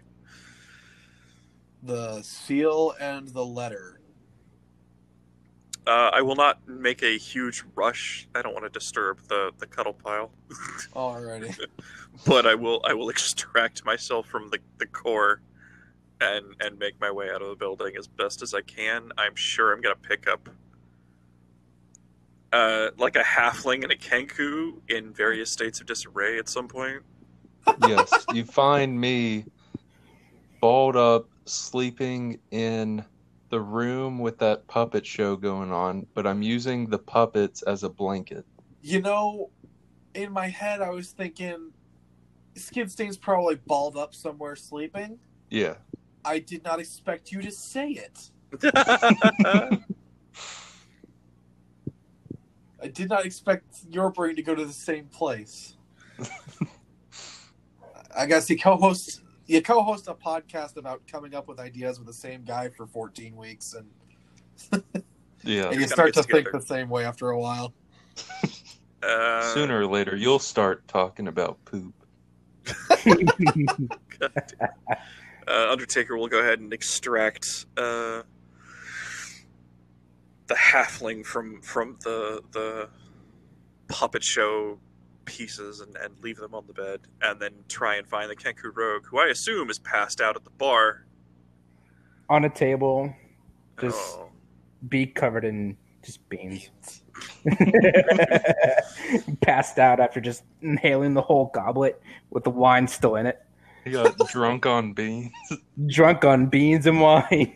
The 1.84 2.22
seal 2.24 2.96
and 3.00 3.28
the 3.28 3.46
letter. 3.46 3.97
Uh, 5.88 6.12
I 6.14 6.22
will 6.22 6.36
not 6.36 6.68
make 6.68 7.02
a 7.02 7.18
huge 7.18 7.64
rush. 7.74 8.28
I 8.36 8.42
don't 8.42 8.54
want 8.54 8.66
to 8.66 8.70
disturb 8.70 9.22
the, 9.30 9.52
the 9.58 9.66
cuddle 9.66 9.94
pile, 9.94 10.32
Alrighty. 10.94 11.58
but 12.26 12.46
I 12.46 12.56
will 12.56 12.82
I 12.86 12.94
will 12.94 13.08
extract 13.16 13.86
myself 13.86 14.28
from 14.28 14.50
the, 14.50 14.60
the 14.80 14.86
core 14.86 15.42
and 16.20 16.46
and 16.60 16.78
make 16.78 17.00
my 17.00 17.10
way 17.10 17.30
out 17.30 17.42
of 17.42 17.48
the 17.48 17.56
building 17.56 17.96
as 17.98 18.06
best 18.06 18.42
as 18.42 18.54
I 18.54 18.62
can. 18.62 19.12
I'm 19.18 19.36
sure 19.36 19.72
I'm 19.72 19.80
gonna 19.80 19.96
pick 19.96 20.28
up 20.28 20.50
uh, 22.52 22.90
like 22.98 23.16
a 23.16 23.24
halfling 23.24 23.84
and 23.84 23.92
a 23.92 23.96
kenku 23.96 24.74
in 24.90 25.14
various 25.14 25.50
states 25.52 25.80
of 25.80 25.88
disarray 25.88 26.38
at 26.38 26.50
some 26.50 26.68
point. 26.68 27.02
yes, 27.88 28.26
you 28.34 28.44
find 28.44 29.00
me 29.00 29.46
balled 30.60 30.96
up, 30.98 31.28
sleeping 31.46 32.40
in 32.52 33.06
the 33.50 33.60
room 33.60 34.20
with 34.20 34.38
that 34.40 34.68
puppet 34.68 35.06
show 35.06 35.36
going 35.36 35.72
on, 35.72 36.06
but 36.14 36.28
I'm 36.28 36.42
using 36.42 36.90
the 36.90 37.00
puppets 37.00 37.62
as 37.64 37.84
a 37.84 37.90
blanket. 37.90 38.46
You 38.82 39.02
know, 39.02 39.52
in 40.14 40.32
my 40.32 40.48
head, 40.48 40.82
I 40.82 40.90
was 40.90 41.12
thinking 41.12 41.72
Skid 42.56 42.92
Stain's 42.92 43.18
probably 43.18 43.56
balled 43.56 43.98
up 43.98 44.14
somewhere 44.14 44.56
sleeping. 44.56 45.20
Yeah. 45.50 45.76
I 46.26 46.40
did 46.40 46.64
not 46.64 46.80
expect 46.80 47.32
you 47.32 47.42
to 47.42 47.52
say 47.52 47.90
it. 47.92 48.32
I 52.82 52.88
did 52.92 53.10
not 53.10 53.26
expect 53.26 53.80
your 53.90 54.12
brain 54.12 54.36
to 54.36 54.44
go 54.44 54.56
to 54.56 54.66
the 54.66 54.74
same 54.74 55.06
place. 55.06 55.76
I 58.16 58.26
guess 58.26 58.50
you 58.50 58.58
co-host 58.58 59.22
you 59.48 59.62
co-host 59.62 60.08
a 60.08 60.14
podcast 60.14 60.78
about 60.78 61.02
coming 61.08 61.34
up 61.34 61.48
with 61.48 61.60
ideas 61.60 61.98
with 62.00 62.08
the 62.08 62.14
same 62.14 62.44
guy 62.44 62.70
for 62.70 62.86
14 62.86 63.36
weeks, 63.36 63.74
and, 63.74 64.84
Yeah. 65.44 65.70
and 65.70 65.80
you 65.80 65.88
start 65.88 66.14
to 66.16 66.22
get 66.24 66.32
think 66.32 66.52
the 66.52 66.62
same 66.62 66.90
way 66.90 67.06
after 67.06 67.30
a 67.30 67.40
while. 67.40 67.74
Uh, 69.02 69.54
Sooner 69.54 69.80
or 69.80 69.86
later, 69.86 70.16
you'll 70.16 70.40
start 70.40 70.88
talking 70.88 71.28
about 71.28 71.64
poop. 71.66 71.94
uh, 75.48 75.72
Undertaker 75.72 76.18
will 76.18 76.28
go 76.28 76.40
ahead 76.40 76.60
and 76.60 76.74
extract 76.74 77.66
uh, 77.78 78.24
the 80.48 80.56
halfling 80.56 81.26
from 81.26 81.62
from 81.62 81.98
the 82.04 82.42
the 82.52 82.90
puppet 83.88 84.24
show 84.24 84.80
pieces 85.28 85.82
and, 85.82 85.96
and 85.98 86.20
leave 86.22 86.38
them 86.38 86.56
on 86.56 86.66
the 86.66 86.74
bed, 86.74 87.02
and 87.22 87.40
then 87.40 87.52
try 87.68 87.98
and 87.98 88.08
find 88.08 88.32
the 88.32 88.36
Kenku 88.36 88.76
Rogue, 88.76 89.06
who 89.06 89.20
I 89.20 89.28
assume 89.28 89.70
is 89.70 89.78
passed 89.78 90.20
out 90.22 90.36
at 90.36 90.44
the 90.44 90.50
bar. 90.50 91.06
On 92.30 92.44
a 92.46 92.50
table, 92.50 93.14
just 93.80 93.98
Oh. 94.18 94.30
beak 94.90 95.14
covered 95.14 95.46
in 95.46 95.78
just 96.04 96.28
beans. 96.30 97.04
Passed 99.42 99.78
out 99.80 100.00
after 100.00 100.20
just 100.22 100.44
inhaling 100.62 101.14
the 101.14 101.22
whole 101.22 101.52
goblet 101.54 102.02
with 102.30 102.44
the 102.44 102.50
wine 102.50 102.88
still 102.88 103.16
in 103.16 103.26
it. 103.26 103.42
He 103.84 103.92
got 103.92 104.18
drunk 104.30 104.66
on 104.66 104.94
beans. 104.94 105.32
Drunk 105.88 106.26
on 106.26 106.48
beans 106.48 106.86
and 106.88 107.00
wine. 107.02 107.54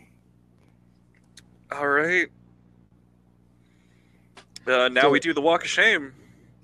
All 1.70 1.88
right. 1.88 2.28
Uh, 4.66 4.88
now 4.88 5.02
So- 5.02 5.10
we 5.10 5.20
do 5.20 5.32
the 5.34 5.40
walk 5.40 5.62
of 5.64 5.68
shame. 5.70 6.12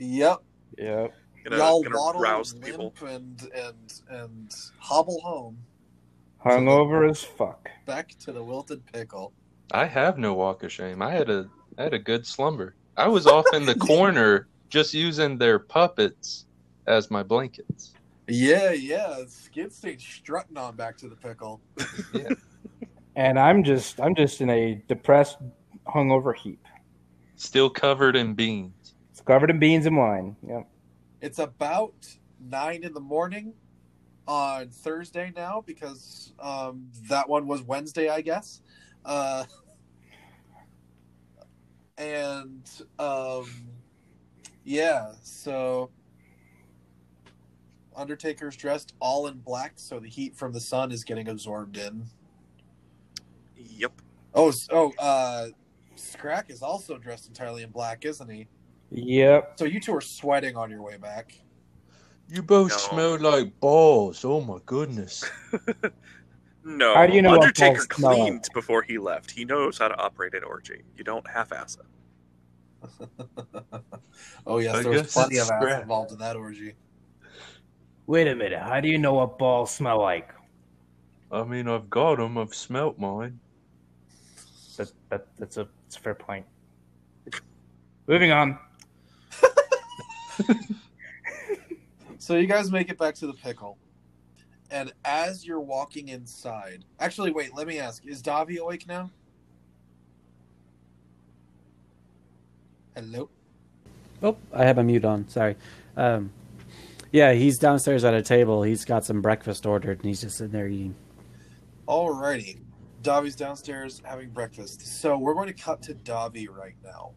Yep, 0.01 0.39
Yep. 0.79 1.15
Gonna, 1.45 1.57
y'all 1.57 1.83
gonna 1.83 1.97
waddle, 1.97 2.21
rouse 2.21 2.55
limp, 2.55 2.65
people. 2.65 2.95
and 3.07 3.49
and 3.55 4.01
and 4.09 4.55
hobble 4.79 5.21
home 5.21 5.59
Hungover 6.45 7.09
as 7.11 7.23
fuck. 7.23 7.69
back 7.87 8.11
to 8.21 8.33
the 8.33 8.43
wilted 8.43 8.85
pickle. 8.93 9.33
I 9.73 9.87
have 9.87 10.19
no 10.19 10.35
walk 10.35 10.63
of 10.63 10.73
shame. 10.73 11.03
I 11.03 11.13
had 11.13 11.29
a 11.31 11.49
I 11.79 11.85
had 11.85 11.95
a 11.95 11.99
good 11.99 12.27
slumber. 12.27 12.75
I 12.97 13.09
was 13.09 13.27
off 13.27 13.47
in 13.53 13.67
the 13.67 13.75
corner 13.79 14.49
just 14.69 14.95
using 14.95 15.39
their 15.39 15.59
puppets 15.59 16.47
as 16.87 17.11
my 17.11 17.23
blankets. 17.23 17.93
Yeah, 18.29 18.73
yeah, 18.73 19.25
Skid 19.27 19.73
Stain 19.73 19.99
strutting 19.99 20.57
on 20.57 20.77
back 20.77 20.97
to 20.99 21.09
the 21.09 21.17
pickle. 21.17 21.61
yeah. 22.13 22.31
And 23.17 23.37
I'm 23.37 23.65
just 23.65 24.01
I'm 24.01 24.15
just 24.15 24.41
in 24.41 24.49
a 24.49 24.81
depressed 24.87 25.39
hungover 25.89 26.37
heap. 26.37 26.65
Still 27.35 27.69
covered 27.69 28.15
in 28.15 28.35
beans. 28.35 28.73
It's 29.29 29.35
covered 29.35 29.51
in 29.51 29.59
beans 29.59 29.85
and 29.85 29.95
wine. 29.95 30.37
Yep. 30.49 30.67
It's 31.21 31.39
about 31.39 31.93
nine 32.41 32.83
in 32.83 32.95
the 32.95 33.01
morning 33.01 33.53
on 34.27 34.71
Thursday 34.71 35.35
now 35.37 35.63
because 35.67 36.33
um, 36.41 36.89
that 37.11 37.29
one 37.29 37.47
was 37.47 37.61
Wednesday, 37.61 38.09
I 38.09 38.23
guess. 38.23 38.63
Uh, 39.05 39.45
and 41.99 42.67
um, 42.99 43.45
yeah, 44.65 45.13
so 45.23 45.91
Undertaker's 47.95 48.57
dressed 48.57 48.95
all 48.99 49.27
in 49.27 49.41
black, 49.41 49.73
so 49.77 50.01
the 50.01 50.09
heat 50.09 50.39
from 50.39 50.55
the 50.55 50.61
sun 50.61 50.91
is 50.91 51.05
getting 51.05 51.29
absorbed 51.29 51.77
in. 51.77 52.07
Yep. 53.59 53.93
Oh, 54.33 54.49
s- 54.49 54.69
oh, 54.73 54.95
uh, 54.99 55.49
Scrack 55.97 56.49
is 56.49 56.63
also 56.63 56.97
dressed 56.97 57.29
entirely 57.29 57.63
in 57.63 57.69
black, 57.69 58.07
isn't 58.07 58.31
he? 58.31 58.49
Yep. 58.91 59.59
So 59.59 59.65
you 59.65 59.81
two 59.81 59.95
are 59.95 60.01
sweating 60.01 60.57
on 60.57 60.71
your 60.71 60.83
way 60.83 60.97
back. 60.97 61.35
You 62.29 62.43
both 62.43 62.71
No. 62.71 62.77
smell 62.77 63.19
like 63.19 63.59
balls. 63.61 64.25
Oh 64.25 64.41
my 64.41 64.59
goodness. 64.67 65.25
No. 66.65 66.93
How 66.95 67.07
do 67.07 67.15
you 67.15 67.23
know 67.23 67.31
what 67.31 67.45
Undertaker 67.45 67.77
balls 67.77 67.89
smell 67.97 68.11
like? 68.11 68.19
cleaned 68.21 68.49
before 68.53 68.83
he 68.83 68.99
left. 68.99 69.31
He 69.31 69.47
knows 69.47 69.79
how 69.79 69.89
to 69.89 69.97
operate 69.97 70.35
an 70.35 70.45
orgy. 70.45 70.83
You 70.99 71.05
don't 71.05 71.27
half-ass 71.27 71.79
it. 71.81 73.09
oh 74.47 74.59
yes, 74.59 74.75
I 74.75 74.83
there 74.83 74.93
was 74.93 75.03
guess 75.03 75.15
plenty 75.15 75.37
it's 75.37 75.45
of 75.45 75.51
ass 75.51 75.63
Scrack. 75.63 75.83
involved 75.83 76.13
in 76.13 76.19
that 76.19 76.37
orgy. 76.37 76.75
Wait 78.07 78.29
a 78.29 78.35
minute. 78.35 78.59
How 78.61 78.81
do 78.81 78.89
you 78.89 78.99
know 78.99 79.15
what 79.15 79.39
balls 79.39 79.71
smell 79.71 79.99
like? 80.03 80.31
I 81.33 81.43
mean, 81.45 81.69
I've 81.69 81.89
got 81.89 82.17
them. 82.19 82.37
I've 82.37 82.55
smelt 82.55 82.99
mine. 82.99 83.41
That, 84.77 84.91
that 85.09 85.27
that's 85.39 85.57
a 85.57 85.69
that's 85.85 85.97
a 85.97 86.01
fair 86.01 86.15
point. 86.15 86.45
Moving 88.07 88.31
on. 88.31 88.59
So 92.19 92.35
you 92.37 92.47
guys 92.47 92.71
make 92.71 92.91
it 92.91 92.99
back 92.99 93.15
to 93.17 93.27
the 93.29 93.33
pickle, 93.33 93.79
and 94.71 94.93
as 95.05 95.47
you're 95.47 95.61
walking 95.61 96.09
inside, 96.09 96.85
actually, 96.99 97.31
wait, 97.31 97.55
let 97.55 97.67
me 97.67 97.79
ask: 97.79 98.05
Is 98.05 98.23
Davi 98.23 98.59
awake 98.59 98.89
now? 98.89 99.11
Hello. 102.95 103.31
Oh, 104.21 104.37
I 104.53 104.65
have 104.65 104.77
my 104.77 104.83
mute 104.83 105.05
on. 105.05 105.29
Sorry. 105.29 105.55
Um, 105.97 106.33
yeah, 107.13 107.33
he's 107.33 107.57
downstairs 107.57 108.05
at 108.05 108.15
a 108.15 108.23
table. 108.23 108.65
He's 108.65 108.85
got 108.85 109.05
some 109.05 109.23
breakfast 109.23 109.65
ordered, 109.65 109.99
and 110.01 110.07
he's 110.07 110.21
just 110.21 110.39
sitting 110.39 110.53
there 110.53 110.67
eating. 110.67 110.97
Alrighty, 111.87 112.59
Davi's 113.03 113.37
downstairs 113.37 114.03
having 114.05 114.31
breakfast. 114.31 115.01
So 115.01 115.17
we're 115.17 115.35
going 115.35 115.47
to 115.47 115.55
cut 115.55 115.81
to 115.83 115.95
Davi 115.95 116.49
right 116.51 116.75
now. 116.83 117.13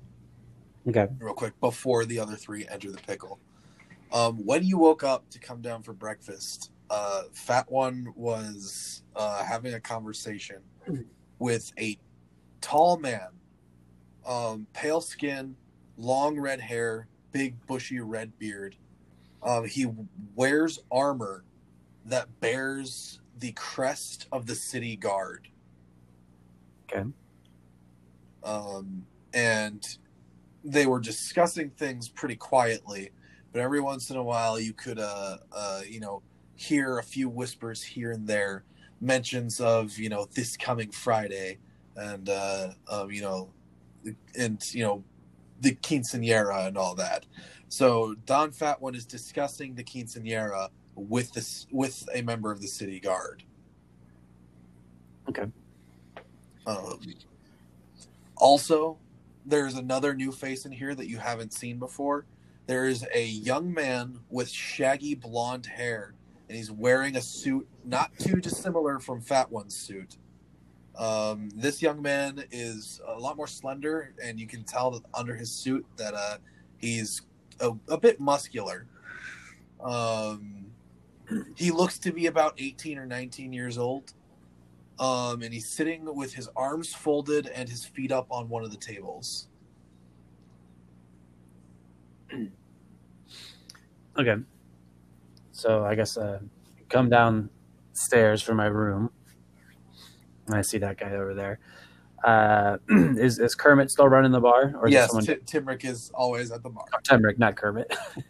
Okay. 0.88 1.07
real 1.19 1.33
quick 1.33 1.59
before 1.59 2.05
the 2.05 2.19
other 2.19 2.35
three 2.35 2.67
enter 2.67 2.91
the 2.91 2.97
pickle. 2.97 3.39
Um, 4.11 4.45
when 4.45 4.63
you 4.63 4.77
woke 4.77 5.03
up 5.03 5.29
to 5.29 5.39
come 5.39 5.61
down 5.61 5.83
for 5.83 5.93
breakfast, 5.93 6.71
uh, 6.89 7.23
Fat 7.31 7.71
One 7.71 8.13
was 8.15 9.03
uh, 9.15 9.43
having 9.43 9.73
a 9.73 9.79
conversation 9.79 10.57
with 11.39 11.71
a 11.79 11.97
tall 12.59 12.97
man, 12.97 13.29
um, 14.25 14.67
pale 14.73 15.01
skin, 15.01 15.55
long 15.97 16.38
red 16.39 16.59
hair, 16.59 17.07
big 17.31 17.55
bushy 17.67 18.00
red 18.00 18.38
beard. 18.39 18.75
Um, 19.43 19.65
he 19.65 19.88
wears 20.35 20.79
armor 20.91 21.43
that 22.05 22.39
bears 22.41 23.21
the 23.39 23.53
crest 23.53 24.27
of 24.31 24.45
the 24.45 24.55
city 24.55 24.95
guard. 24.95 25.47
Okay. 26.91 27.09
Um, 28.43 29.05
and 29.33 29.97
they 30.63 30.85
were 30.85 30.99
discussing 30.99 31.69
things 31.71 32.07
pretty 32.09 32.35
quietly, 32.35 33.11
but 33.51 33.61
every 33.61 33.81
once 33.81 34.09
in 34.09 34.17
a 34.17 34.23
while 34.23 34.59
you 34.59 34.73
could, 34.73 34.99
uh, 34.99 35.37
uh, 35.51 35.81
you 35.87 35.99
know, 35.99 36.21
hear 36.55 36.99
a 36.99 37.03
few 37.03 37.27
whispers 37.27 37.81
here 37.81 38.11
and 38.11 38.27
there, 38.27 38.63
mentions 38.99 39.59
of 39.59 39.97
you 39.97 40.09
know 40.09 40.27
this 40.33 40.55
coming 40.55 40.91
Friday, 40.91 41.57
and 41.95 42.29
uh, 42.29 42.69
um, 42.87 43.11
you 43.11 43.21
know, 43.21 43.49
and 44.37 44.63
you 44.73 44.83
know, 44.83 45.03
the 45.61 45.75
quinceanera 45.75 46.67
and 46.67 46.77
all 46.77 46.95
that. 46.95 47.25
So 47.69 48.15
Don 48.25 48.51
Fat 48.51 48.81
One 48.81 48.95
is 48.95 49.05
discussing 49.05 49.75
the 49.75 49.83
quinceanera 49.83 50.69
with 50.95 51.33
this 51.33 51.67
with 51.71 52.07
a 52.13 52.21
member 52.21 52.51
of 52.51 52.61
the 52.61 52.67
city 52.67 52.99
guard. 52.99 53.43
Okay. 55.29 55.45
Um, 56.67 56.99
also, 58.37 58.97
there's 59.45 59.75
another 59.75 60.13
new 60.13 60.31
face 60.31 60.65
in 60.65 60.71
here 60.71 60.95
that 60.95 61.07
you 61.07 61.17
haven't 61.17 61.53
seen 61.53 61.77
before 61.77 62.25
there 62.67 62.86
is 62.86 63.05
a 63.13 63.25
young 63.25 63.74
man 63.74 64.19
with 64.29 64.50
shaggy 64.50 65.15
blonde 65.15 65.65
hair, 65.65 66.13
and 66.48 66.57
he's 66.57 66.71
wearing 66.71 67.15
a 67.15 67.21
suit 67.21 67.67
not 67.83 68.12
too 68.17 68.39
dissimilar 68.39 69.00
from 69.00 69.19
Fat 69.19 69.51
One's 69.51 69.75
suit. 69.75 70.17
Um, 70.98 71.50
this 71.55 71.81
young 71.81 72.01
man 72.01 72.43
is 72.51 73.01
a 73.07 73.19
lot 73.19 73.36
more 73.36 73.48
slender, 73.48 74.13
and 74.24 74.39
you 74.39 74.48
can 74.48 74.63
tell 74.63 74.91
that 74.91 75.01
under 75.13 75.36
his 75.36 75.51
suit 75.51 75.86
that 75.98 76.13
uh, 76.13 76.38
he's 76.77 77.24
a, 77.60 77.71
a 77.89 77.98
bit 77.98 78.19
muscular. 78.19 78.86
Um, 79.83 80.65
he 81.55 81.71
looks 81.71 81.98
to 82.00 82.12
be 82.12 82.27
about 82.27 82.53
18 82.57 82.98
or 82.98 83.05
19 83.05 83.53
years 83.53 83.77
old. 83.77 84.13
Um, 85.01 85.41
and 85.41 85.51
he's 85.51 85.67
sitting 85.67 86.05
with 86.15 86.31
his 86.31 86.48
arms 86.55 86.93
folded 86.93 87.48
and 87.48 87.67
his 87.67 87.84
feet 87.84 88.12
up 88.12 88.27
on 88.29 88.48
one 88.48 88.63
of 88.63 88.70
the 88.72 88.77
tables. 88.77 89.48
Okay. 94.20 94.36
So 95.53 95.86
I 95.86 95.96
guess 95.96 96.17
uh, 96.17 96.39
come 96.89 97.10
downstairs 97.10 98.41
from 98.41 98.58
my 98.58 98.65
room. 98.65 99.10
And 100.48 100.55
I 100.55 100.62
see 100.62 100.77
that 100.79 100.98
guy 100.98 101.13
over 101.13 101.34
there. 101.34 101.60
Uh, 102.25 102.77
is 102.89 103.39
is 103.39 103.55
Kermit 103.55 103.89
still 103.89 104.10
running 104.10 104.34
the 104.34 104.41
bar, 104.41 104.74
or 104.75 104.88
is 104.88 104.93
yes, 104.93 105.08
someone? 105.08 105.25
Ti- 105.25 105.36
Timrick 105.46 105.86
is 105.86 106.12
always 106.13 106.51
at 106.51 106.62
the 106.62 106.70
bar. 106.70 106.84
Oh, 106.93 106.98
Timrick, 107.03 107.39
not 107.39 107.55
Kermit. 107.55 107.96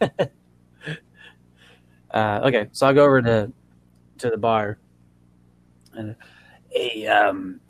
uh, 2.14 2.40
okay, 2.44 2.68
so 2.70 2.86
I'll 2.86 2.94
go 2.94 3.04
over 3.04 3.20
to 3.22 3.52
to 4.18 4.30
the 4.30 4.38
bar 4.38 4.78
and 5.94 6.14
hey, 6.72 7.06
um, 7.06 7.60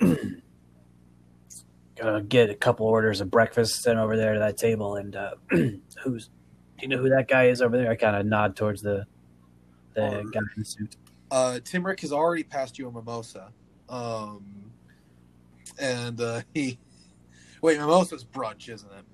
gonna 1.97 2.23
get 2.29 2.51
a 2.51 2.55
couple 2.55 2.87
orders 2.87 3.21
of 3.21 3.31
breakfast 3.31 3.83
sent 3.83 3.99
over 3.99 4.17
there 4.17 4.35
to 4.35 4.41
that 4.41 4.57
table. 4.57 4.97
And 4.97 5.15
uh, 5.17 5.33
who's 5.51 6.29
do 6.79 6.83
you 6.83 6.89
know 6.89 6.99
who 6.99 7.11
that 7.11 7.29
guy 7.29 7.45
is 7.49 7.61
over 7.63 7.77
there? 7.77 7.91
I 7.91 7.97
kind 7.97 8.17
of 8.17 8.27
nod 8.27 8.57
towards 8.57 8.83
the 8.83 9.07
the 9.95 10.03
Oh. 10.03 10.23
guy 10.31 10.41
in 10.41 10.47
the 10.57 10.65
suit. 10.65 10.97
Uh, 11.31 11.59
Timrick 11.63 12.01
has 12.01 12.13
already 12.13 12.43
passed 12.43 12.79
you 12.79 12.89
a 12.89 12.93
mimosa. 12.93 13.53
Um, 13.89 14.73
and 15.79 16.21
uh, 16.21 16.43
he. 16.55 16.79
Wait, 17.63 17.79
mimosa's 17.79 18.25
brunch, 18.25 18.69
isn't 18.69 18.91
it? 18.93 19.05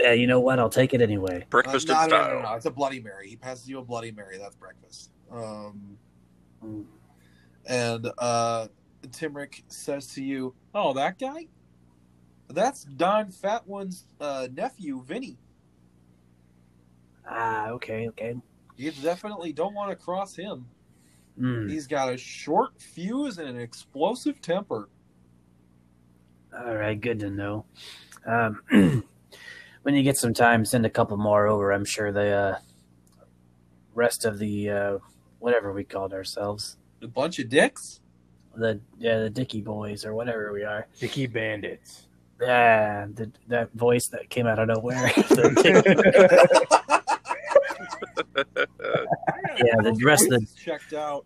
Yeah, 0.00 0.12
you 0.12 0.26
know 0.26 0.40
what? 0.40 0.58
I'll 0.58 0.68
take 0.70 0.92
it 0.94 1.00
anyway. 1.00 1.44
Breakfast 1.50 1.88
uh, 1.90 1.94
in 2.04 2.10
no, 2.10 2.16
no, 2.18 2.28
no, 2.34 2.42
no, 2.42 2.54
It's 2.54 2.66
a 2.66 2.70
Bloody 2.70 3.00
Mary. 3.00 3.28
He 3.28 3.36
passes 3.36 3.66
you 3.68 3.78
a 3.78 3.82
Bloody 3.84 4.12
Mary. 4.12 4.38
That's 4.38 4.54
breakfast. 4.56 5.10
Um, 5.32 5.98
Mm. 6.64 6.84
and 7.66 8.10
uh, 8.18 8.68
Timrick 9.10 9.62
says 9.68 10.08
to 10.14 10.22
you, 10.22 10.54
"Oh, 10.74 10.92
that 10.94 11.18
guy? 11.18 11.48
That's 12.48 12.84
Don 12.84 13.30
Fat 13.30 13.66
One's 13.66 14.04
uh, 14.20 14.48
nephew, 14.52 15.02
Vinny. 15.04 15.38
Ah, 17.28 17.70
okay, 17.70 18.08
okay. 18.08 18.36
You 18.76 18.92
definitely 18.92 19.52
don't 19.52 19.74
want 19.74 19.90
to 19.90 19.96
cross 19.96 20.36
him. 20.36 20.66
Mm. 21.40 21.70
He's 21.70 21.86
got 21.86 22.12
a 22.12 22.16
short 22.16 22.80
fuse 22.80 23.38
and 23.38 23.48
an 23.48 23.60
explosive 23.60 24.40
temper. 24.40 24.88
All 26.56 26.76
right, 26.76 26.98
good 26.98 27.18
to 27.20 27.30
know. 27.30 27.66
Um, 28.24 28.62
when 29.82 29.94
you 29.94 30.02
get 30.02 30.16
some 30.16 30.32
time, 30.32 30.64
send 30.64 30.86
a 30.86 30.90
couple 30.90 31.16
more 31.16 31.46
over. 31.46 31.72
I'm 31.72 31.84
sure 31.84 32.12
the 32.12 32.30
uh, 32.30 32.58
rest 33.94 34.24
of 34.24 34.38
the 34.38 34.70
uh, 34.70 34.98
whatever 35.38 35.72
we 35.72 35.84
called 35.84 36.12
ourselves, 36.12 36.76
A 37.02 37.08
bunch 37.08 37.38
of 37.38 37.48
dicks. 37.48 38.00
The 38.56 38.80
yeah, 38.98 39.20
the 39.20 39.30
Dicky 39.30 39.60
Boys 39.60 40.04
or 40.04 40.14
whatever 40.14 40.52
we 40.52 40.64
are. 40.64 40.86
Dicky 40.98 41.26
Bandits. 41.26 42.06
Yeah, 42.40 43.06
the, 43.14 43.30
that 43.48 43.72
voice 43.72 44.08
that 44.08 44.28
came 44.28 44.46
out 44.46 44.58
of 44.58 44.68
nowhere. 44.68 45.10
The 45.28 45.52
Dicky- 45.62 45.96
yeah, 49.64 49.76
the 49.82 49.98
rest 50.04 50.24
of 50.24 50.30
the 50.30 50.38
Voices 50.40 50.54
checked 50.54 50.92
out. 50.92 51.24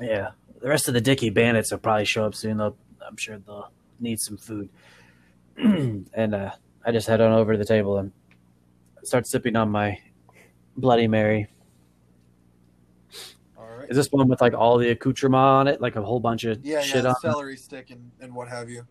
yeah, 0.00 0.30
the 0.60 0.68
rest 0.68 0.88
of 0.88 0.94
the 0.94 1.00
Dicky 1.00 1.30
Bandits 1.30 1.70
will 1.70 1.78
probably 1.78 2.04
show 2.04 2.24
up 2.24 2.34
soon. 2.34 2.58
They'll, 2.58 2.76
I'm 3.06 3.16
sure 3.16 3.38
they'll 3.38 3.70
need 4.00 4.20
some 4.20 4.36
food. 4.36 4.68
and 5.56 6.34
uh, 6.34 6.50
I 6.84 6.92
just 6.92 7.08
head 7.08 7.20
on 7.20 7.32
over 7.32 7.52
to 7.52 7.58
the 7.58 7.64
table 7.64 7.98
and 7.98 8.12
start 9.02 9.26
sipping 9.26 9.56
on 9.56 9.70
my 9.70 9.98
Bloody 10.76 11.08
Mary. 11.08 11.48
Right. 13.84 13.90
Is 13.90 13.98
this 13.98 14.10
one 14.10 14.26
with 14.28 14.40
like 14.40 14.54
all 14.54 14.78
the 14.78 14.90
accoutrement 14.90 15.34
on 15.38 15.68
it, 15.68 15.80
like 15.80 15.96
a 15.96 16.02
whole 16.02 16.18
bunch 16.18 16.44
of 16.44 16.64
Yeah, 16.64 16.80
shit 16.80 17.04
yeah, 17.04 17.10
on? 17.10 17.16
it? 17.16 17.20
celery 17.20 17.56
stick 17.58 17.90
and, 17.90 18.10
and 18.18 18.34
what 18.34 18.48
have 18.48 18.70
you. 18.70 18.86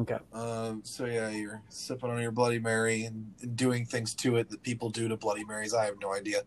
Okay. 0.00 0.18
Um, 0.32 0.80
so 0.84 1.04
yeah, 1.04 1.28
you're 1.30 1.62
sipping 1.68 2.10
on 2.10 2.20
your 2.20 2.32
Bloody 2.32 2.58
Mary 2.58 3.04
and, 3.04 3.32
and 3.40 3.56
doing 3.56 3.86
things 3.86 4.12
to 4.16 4.36
it 4.36 4.50
that 4.50 4.62
people 4.62 4.90
do 4.90 5.06
to 5.06 5.16
Bloody 5.16 5.44
Marys. 5.44 5.74
I 5.74 5.84
have 5.84 5.94
no 6.00 6.12
idea. 6.12 6.42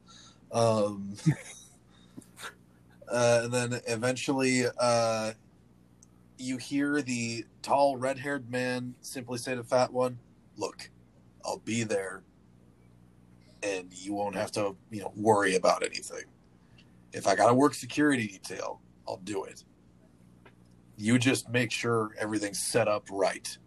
Um, 0.51 1.15
uh, 3.09 3.41
and 3.45 3.53
then 3.53 3.81
eventually, 3.87 4.65
uh, 4.77 5.31
you 6.37 6.57
hear 6.57 7.01
the 7.01 7.45
tall, 7.61 7.95
red-haired 7.95 8.51
man 8.51 8.93
simply 8.99 9.37
say 9.37 9.55
to 9.55 9.63
Fat 9.63 9.93
One, 9.93 10.19
"Look, 10.57 10.89
I'll 11.45 11.59
be 11.59 11.83
there, 11.83 12.23
and 13.63 13.87
you 13.93 14.13
won't 14.13 14.35
have 14.35 14.51
to, 14.51 14.75
you 14.91 14.99
know, 14.99 15.13
worry 15.15 15.55
about 15.55 15.83
anything. 15.83 16.25
If 17.13 17.27
I 17.27 17.35
gotta 17.35 17.53
work 17.53 17.73
security 17.73 18.27
detail, 18.27 18.81
I'll 19.07 19.17
do 19.17 19.43
it." 19.43 19.63
you 20.97 21.19
just 21.19 21.49
make 21.49 21.71
sure 21.71 22.09
everything's 22.17 22.59
set 22.59 22.87
up 22.87 23.07
right. 23.11 23.57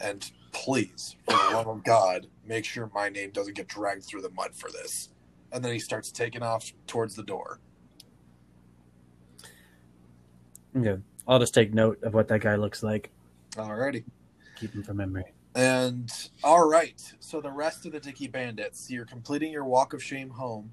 And 0.00 0.30
please, 0.52 1.16
for 1.24 1.32
the 1.32 1.54
love 1.54 1.66
of 1.66 1.82
God, 1.82 2.26
make 2.46 2.64
sure 2.64 2.90
my 2.94 3.08
name 3.08 3.30
doesn't 3.30 3.56
get 3.56 3.66
dragged 3.66 4.04
through 4.04 4.22
the 4.22 4.30
mud 4.30 4.54
for 4.54 4.70
this. 4.70 5.08
And 5.50 5.64
then 5.64 5.72
he 5.72 5.78
starts 5.78 6.12
taking 6.12 6.42
off 6.42 6.72
towards 6.86 7.16
the 7.16 7.22
door. 7.22 7.60
Yeah, 10.78 10.96
I'll 11.26 11.38
just 11.38 11.54
take 11.54 11.72
note 11.72 12.02
of 12.02 12.12
what 12.12 12.28
that 12.28 12.42
guy 12.42 12.56
looks 12.56 12.82
like. 12.82 13.10
Alrighty. 13.52 14.04
Keep 14.60 14.74
him 14.74 14.82
for 14.82 14.94
memory. 14.94 15.24
And 15.54 16.12
all 16.44 16.68
right, 16.68 17.00
so 17.18 17.40
the 17.40 17.50
rest 17.50 17.86
of 17.86 17.92
the 17.92 18.00
Dicky 18.00 18.28
Bandits, 18.28 18.90
you're 18.90 19.06
completing 19.06 19.50
your 19.50 19.64
walk 19.64 19.94
of 19.94 20.02
shame 20.02 20.28
home, 20.28 20.70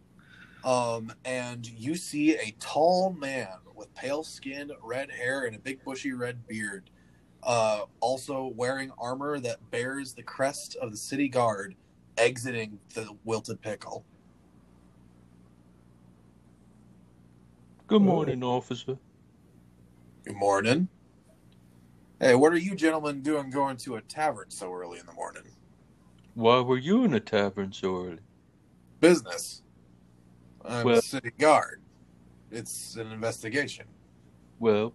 um, 0.66 1.14
and 1.24 1.66
you 1.68 1.96
see 1.96 2.36
a 2.36 2.54
tall 2.60 3.14
man 3.14 3.48
with 3.76 3.94
pale 3.94 4.24
skin, 4.24 4.72
red 4.82 5.12
hair, 5.12 5.46
and 5.46 5.56
a 5.56 5.60
big 5.60 5.84
bushy 5.86 6.12
red 6.12 6.46
beard, 6.48 6.90
uh, 7.44 7.82
also 8.00 8.52
wearing 8.56 8.92
armor 8.98 9.40
that 9.40 9.70
bears 9.70 10.14
the 10.14 10.24
crest 10.24 10.76
of 10.82 10.90
the 10.90 10.98
city 10.98 11.30
guard, 11.30 11.76
exiting 12.18 12.80
the 12.96 13.08
Wilted 13.24 13.62
Pickle. 13.62 14.04
Good 17.86 18.02
morning, 18.02 18.44
officer. 18.44 18.98
Good 20.24 20.36
morning. 20.36 20.88
Hey, 22.20 22.34
what 22.34 22.52
are 22.52 22.58
you 22.58 22.74
gentlemen 22.74 23.22
doing 23.22 23.52
going 23.52 23.78
to 23.78 23.98
a 23.98 24.02
tavern 24.02 24.50
so 24.50 24.74
early 24.74 24.98
in 24.98 25.06
the 25.06 25.14
morning? 25.14 25.44
Why 26.34 26.60
were 26.62 26.80
you 26.80 27.04
in 27.04 27.14
a 27.14 27.20
tavern 27.20 27.72
so 27.72 27.98
early? 27.98 28.20
Business. 29.00 29.62
I'm 30.68 30.86
Well- 30.86 30.98
a 31.00 31.02
city 31.02 31.32
guard. 31.38 31.82
It's 32.52 32.96
an 32.96 33.12
investigation. 33.12 33.86
Well, 34.60 34.94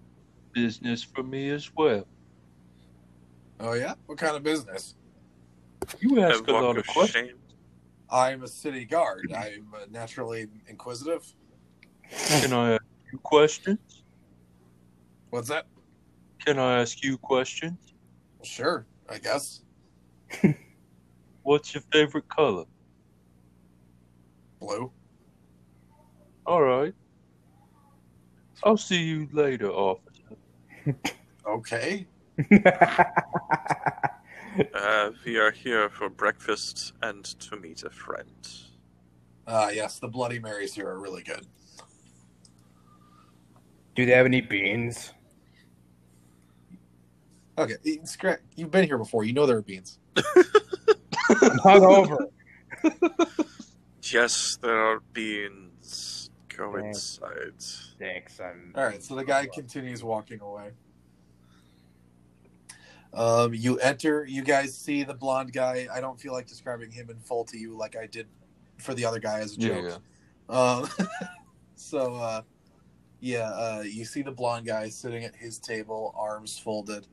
business 0.52 1.02
for 1.02 1.22
me 1.22 1.50
as 1.50 1.70
well. 1.74 2.06
Oh 3.60 3.74
yeah, 3.74 3.94
what 4.06 4.18
kind 4.18 4.36
of 4.36 4.42
business? 4.42 4.96
You 6.00 6.20
ask 6.22 6.46
a 6.48 6.52
walk 6.52 6.62
lot 6.62 6.70
of 6.72 6.78
of 6.78 6.86
questions. 6.86 7.28
shame. 7.30 7.36
I'm 8.10 8.42
a 8.42 8.48
city 8.48 8.84
guard. 8.84 9.32
I'm 9.36 9.72
uh, 9.74 9.84
naturally 9.90 10.46
inquisitive. 10.66 11.26
Can 12.10 12.52
I 12.52 12.72
ask 12.72 12.82
you 13.12 13.18
questions? 13.18 14.02
What's 15.30 15.48
that? 15.48 15.66
Can 16.44 16.58
I 16.58 16.80
ask 16.80 17.04
you 17.04 17.18
questions? 17.18 17.78
Sure, 18.42 18.86
I 19.08 19.18
guess. 19.18 19.62
What's 21.42 21.74
your 21.74 21.82
favorite 21.92 22.28
color? 22.28 22.64
Blue. 24.58 24.90
All 26.46 26.62
right. 26.62 26.94
I'll 28.64 28.76
see 28.76 29.02
you 29.02 29.28
later, 29.32 29.70
officer. 29.70 30.36
Okay. 31.46 32.06
Uh, 34.74 35.10
we 35.24 35.38
are 35.38 35.52
here 35.52 35.88
for 35.88 36.08
breakfast 36.08 36.92
and 37.02 37.24
to 37.24 37.56
meet 37.56 37.84
a 37.84 37.90
friend. 37.90 38.48
Uh 39.46 39.70
yes, 39.72 40.00
the 40.00 40.08
Bloody 40.08 40.40
Marys 40.40 40.74
here 40.74 40.88
are 40.88 40.98
really 40.98 41.22
good. 41.22 41.46
Do 43.94 44.04
they 44.04 44.10
have 44.10 44.26
any 44.26 44.40
beans? 44.40 45.12
Okay, 47.56 47.76
it's 47.84 48.16
great. 48.16 48.38
You've 48.56 48.72
been 48.72 48.86
here 48.86 48.98
before. 48.98 49.22
You 49.22 49.32
know 49.32 49.46
there 49.46 49.58
are 49.58 49.62
beans. 49.62 50.00
I'm 50.16 51.58
hungover. 51.60 52.26
Yes, 54.02 54.58
there 54.60 54.76
are 54.76 55.00
beans. 55.12 56.19
Go 56.60 56.76
Yeah. 56.76 56.88
inside. 56.88 57.54
Thanks. 57.98 58.38
I'm. 58.38 58.72
All 58.76 58.84
right, 58.84 59.02
so 59.02 59.14
the 59.14 59.24
guy 59.24 59.46
continues 59.46 60.04
walking 60.04 60.40
away. 60.40 60.72
Um, 63.14 63.54
you 63.54 63.78
enter. 63.78 64.26
You 64.26 64.42
guys 64.42 64.76
see 64.76 65.02
the 65.02 65.14
blonde 65.14 65.54
guy. 65.54 65.88
I 65.90 66.02
don't 66.02 66.20
feel 66.20 66.34
like 66.34 66.46
describing 66.46 66.90
him 66.90 67.08
in 67.08 67.18
full 67.20 67.44
to 67.46 67.56
you 67.56 67.74
like 67.76 67.96
I 67.96 68.06
did 68.06 68.26
for 68.76 68.92
the 68.92 69.06
other 69.06 69.18
guy 69.18 69.40
as 69.40 69.56
a 69.56 69.60
Yeah, 69.60 69.68
joke. 69.80 70.02
yeah. 70.50 70.54
Um, 70.54 70.88
so 71.76 72.14
uh, 72.16 72.42
yeah, 73.20 73.48
uh, 73.50 73.82
you 73.86 74.04
see 74.04 74.20
the 74.20 74.30
blonde 74.30 74.66
guy 74.66 74.90
sitting 74.90 75.24
at 75.24 75.34
his 75.34 75.58
table, 75.58 76.14
arms 76.14 76.58
folded. 76.58 77.06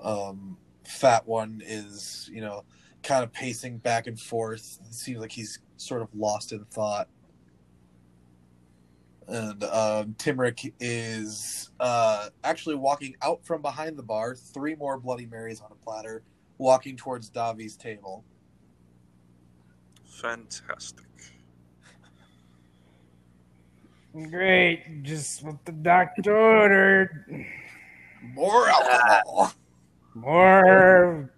Um, 0.00 0.56
fat 0.84 1.26
one 1.28 1.62
is 1.66 2.30
you 2.32 2.40
know 2.40 2.64
kind 3.02 3.22
of 3.24 3.30
pacing 3.30 3.76
back 3.76 4.06
and 4.06 4.18
forth. 4.18 4.78
It 4.88 4.94
seems 4.94 5.20
like 5.20 5.32
he's 5.32 5.58
sort 5.76 6.00
of 6.00 6.08
lost 6.14 6.52
in 6.52 6.64
thought. 6.64 7.08
And 9.30 9.62
um, 9.62 10.14
Timrick 10.18 10.72
is 10.80 11.70
uh, 11.78 12.30
actually 12.42 12.74
walking 12.74 13.14
out 13.22 13.44
from 13.44 13.62
behind 13.62 13.96
the 13.96 14.02
bar, 14.02 14.34
three 14.34 14.74
more 14.74 14.98
Bloody 14.98 15.26
Marys 15.26 15.60
on 15.60 15.70
a 15.70 15.76
platter, 15.76 16.24
walking 16.58 16.96
towards 16.96 17.30
Davi's 17.30 17.76
table. 17.76 18.24
Fantastic. 20.20 21.06
Great, 24.12 25.04
just 25.04 25.44
what 25.44 25.64
the 25.64 25.70
doctor 25.70 26.36
ordered. 26.36 27.46
More 28.34 28.68
alcohol. 28.68 29.52
More. 30.14 31.30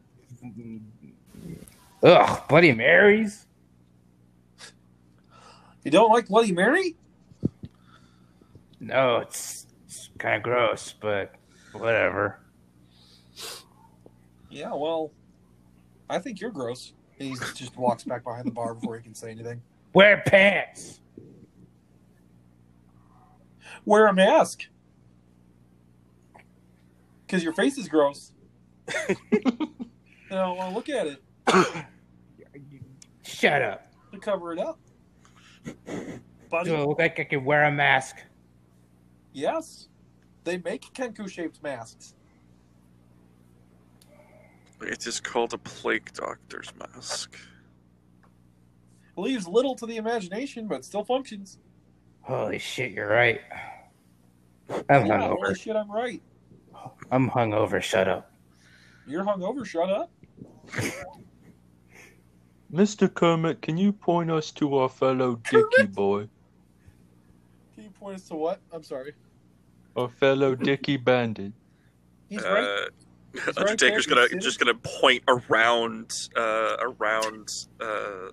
Ugh, 2.02 2.48
Bloody 2.48 2.72
Marys. 2.72 3.46
You 5.85 5.90
don't 5.90 6.11
like 6.11 6.28
Bloody 6.28 6.52
Mary? 6.52 6.96
No, 8.82 9.18
it's, 9.18 9.68
it's 9.86 10.10
kind 10.18 10.34
of 10.36 10.42
gross, 10.42 10.92
but 11.00 11.36
whatever. 11.72 12.40
Yeah, 14.50 14.74
well, 14.74 15.12
I 16.10 16.18
think 16.18 16.40
you're 16.40 16.50
gross. 16.50 16.92
And 17.20 17.28
he 17.28 17.34
just 17.54 17.76
walks 17.76 18.02
back 18.02 18.24
behind 18.24 18.44
the 18.44 18.50
bar 18.50 18.74
before 18.74 18.96
he 18.96 19.02
can 19.04 19.14
say 19.14 19.30
anything. 19.30 19.62
Wear 19.94 20.22
pants. 20.26 21.00
Wear 23.84 24.08
a 24.08 24.12
mask. 24.12 24.64
Because 27.24 27.44
your 27.44 27.52
face 27.52 27.78
is 27.78 27.88
gross. 27.88 28.32
I 28.88 29.16
don't 30.28 30.56
want 30.56 30.70
to 30.70 30.74
look 30.74 30.88
at 30.88 31.06
it 31.06 31.22
Shut 33.22 33.62
up. 33.62 33.86
to 34.12 34.18
cover 34.18 34.52
it 34.52 34.58
up. 34.58 34.80
Buddy, 36.50 36.70
Do 36.70 36.74
I 36.76 36.80
look 36.84 36.98
like 36.98 37.20
I 37.20 37.24
could 37.24 37.44
wear 37.44 37.64
a 37.64 37.70
mask? 37.72 38.16
Yes. 39.32 39.88
They 40.44 40.58
make 40.58 40.82
Kenku 40.94 41.30
shaped 41.30 41.62
masks. 41.62 42.14
It 44.80 45.06
is 45.06 45.20
called 45.20 45.54
a 45.54 45.58
plague 45.58 46.12
doctor's 46.12 46.72
mask. 46.76 47.36
Leaves 49.16 49.46
little 49.46 49.74
to 49.76 49.86
the 49.86 49.96
imagination, 49.96 50.66
but 50.66 50.84
still 50.84 51.04
functions. 51.04 51.58
Holy 52.22 52.58
shit, 52.58 52.92
you're 52.92 53.08
right. 53.08 53.40
I'm 54.88 55.06
Yeah, 55.06 55.28
holy 55.28 55.54
shit, 55.54 55.76
I'm 55.76 55.90
right. 55.90 56.20
I'm 57.10 57.30
hungover. 57.30 57.80
Shut 57.82 58.08
up. 58.08 58.32
You're 59.06 59.24
hungover, 59.24 59.66
shut 59.66 59.90
up. 59.90 60.10
Mr. 62.72 63.12
Kermit, 63.12 63.60
can 63.60 63.76
you 63.76 63.92
point 63.92 64.30
us 64.30 64.50
to 64.52 64.76
our 64.78 64.88
fellow 64.88 65.36
Dicky 65.50 65.86
boy? 65.88 66.28
Can 68.02 68.08
you 68.08 68.14
point 68.14 68.22
us 68.22 68.28
to 68.28 68.34
what? 68.34 68.60
I'm 68.72 68.82
sorry. 68.82 69.12
Our 69.96 70.08
fellow 70.08 70.54
Dicky 70.56 70.96
bandit. 70.96 71.52
He's 72.28 72.42
right. 72.42 72.88
Uh, 73.34 73.40
right 73.46 73.56
Undertaker's 73.56 74.04
there, 74.04 74.28
gonna 74.28 74.40
just 74.42 74.58
gonna 74.58 74.74
point 74.74 75.22
around 75.26 76.28
uh, 76.36 76.76
around 76.80 77.48
uh, 77.80 78.28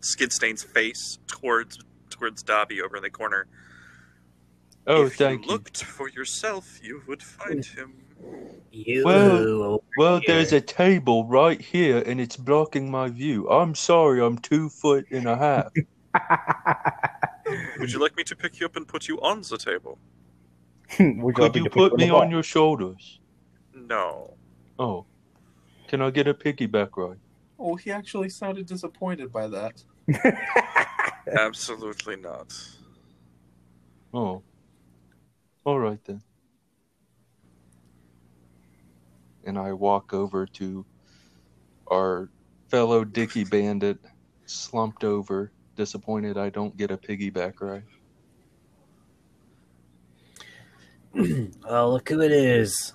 Skidstain's 0.00 0.64
face 0.64 1.20
towards 1.28 1.78
towards 2.10 2.42
Dobby 2.42 2.82
over 2.82 2.96
in 2.96 3.04
the 3.04 3.10
corner. 3.10 3.46
Oh, 4.88 5.06
if 5.06 5.14
thank 5.14 5.42
you 5.42 5.44
If 5.44 5.46
you. 5.46 5.52
looked 5.52 5.84
for 5.84 6.08
yourself, 6.08 6.80
you 6.82 7.02
would 7.06 7.22
find 7.22 7.64
him. 7.64 7.94
You. 8.72 9.04
Well- 9.04 9.84
Well, 9.96 10.20
Yeah. 10.26 10.34
there's 10.34 10.52
a 10.52 10.60
table 10.60 11.24
right 11.26 11.60
here, 11.60 12.02
and 12.04 12.20
it's 12.20 12.36
blocking 12.36 12.90
my 12.90 13.08
view. 13.10 13.48
I'm 13.48 13.76
sorry, 13.76 14.20
I'm 14.20 14.38
two 14.38 14.68
foot 14.70 15.06
and 15.12 15.28
a 15.28 15.36
half. 15.36 15.68
Would 17.78 17.92
you 17.92 18.00
like 18.00 18.16
me 18.16 18.24
to 18.24 18.36
pick 18.36 18.60
you 18.60 18.66
up 18.66 18.76
and 18.76 18.86
put 18.86 19.08
you 19.08 19.20
on 19.20 19.42
the 19.42 19.58
table? 19.58 19.98
Would 21.00 21.34
Could 21.34 21.56
you 21.56 21.68
put 21.68 21.96
me 21.96 22.10
on 22.10 22.30
your 22.30 22.42
shoulders? 22.42 23.20
No. 23.74 24.34
Oh, 24.78 25.06
can 25.88 26.02
I 26.02 26.10
get 26.10 26.26
a 26.26 26.34
piggyback 26.34 26.96
ride? 26.96 27.18
Oh, 27.58 27.76
he 27.76 27.90
actually 27.90 28.28
sounded 28.28 28.66
disappointed 28.66 29.32
by 29.32 29.46
that. 29.48 29.82
Absolutely 31.38 32.16
not. 32.16 32.54
Oh, 34.12 34.42
all 35.64 35.78
right 35.78 36.02
then. 36.04 36.22
And 39.44 39.58
I 39.58 39.72
walk 39.72 40.12
over 40.12 40.46
to 40.46 40.84
our 41.90 42.28
fellow 42.68 43.04
Dicky 43.04 43.44
bandit, 43.44 43.98
slumped 44.46 45.04
over, 45.04 45.52
disappointed 45.76 46.36
I 46.36 46.50
don't 46.50 46.76
get 46.76 46.90
a 46.90 46.96
piggyback 46.96 47.60
ride. 47.60 47.84
Oh, 51.68 51.90
look 51.90 52.08
who 52.08 52.20
it 52.20 52.30
is. 52.30 52.92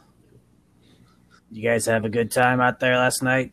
You 1.50 1.64
guys 1.64 1.88
have 1.88 2.06
a 2.06 2.10
good 2.10 2.32
time 2.32 2.62
out 2.62 2.80
there 2.80 2.96
last 2.96 3.24
night? 3.24 3.52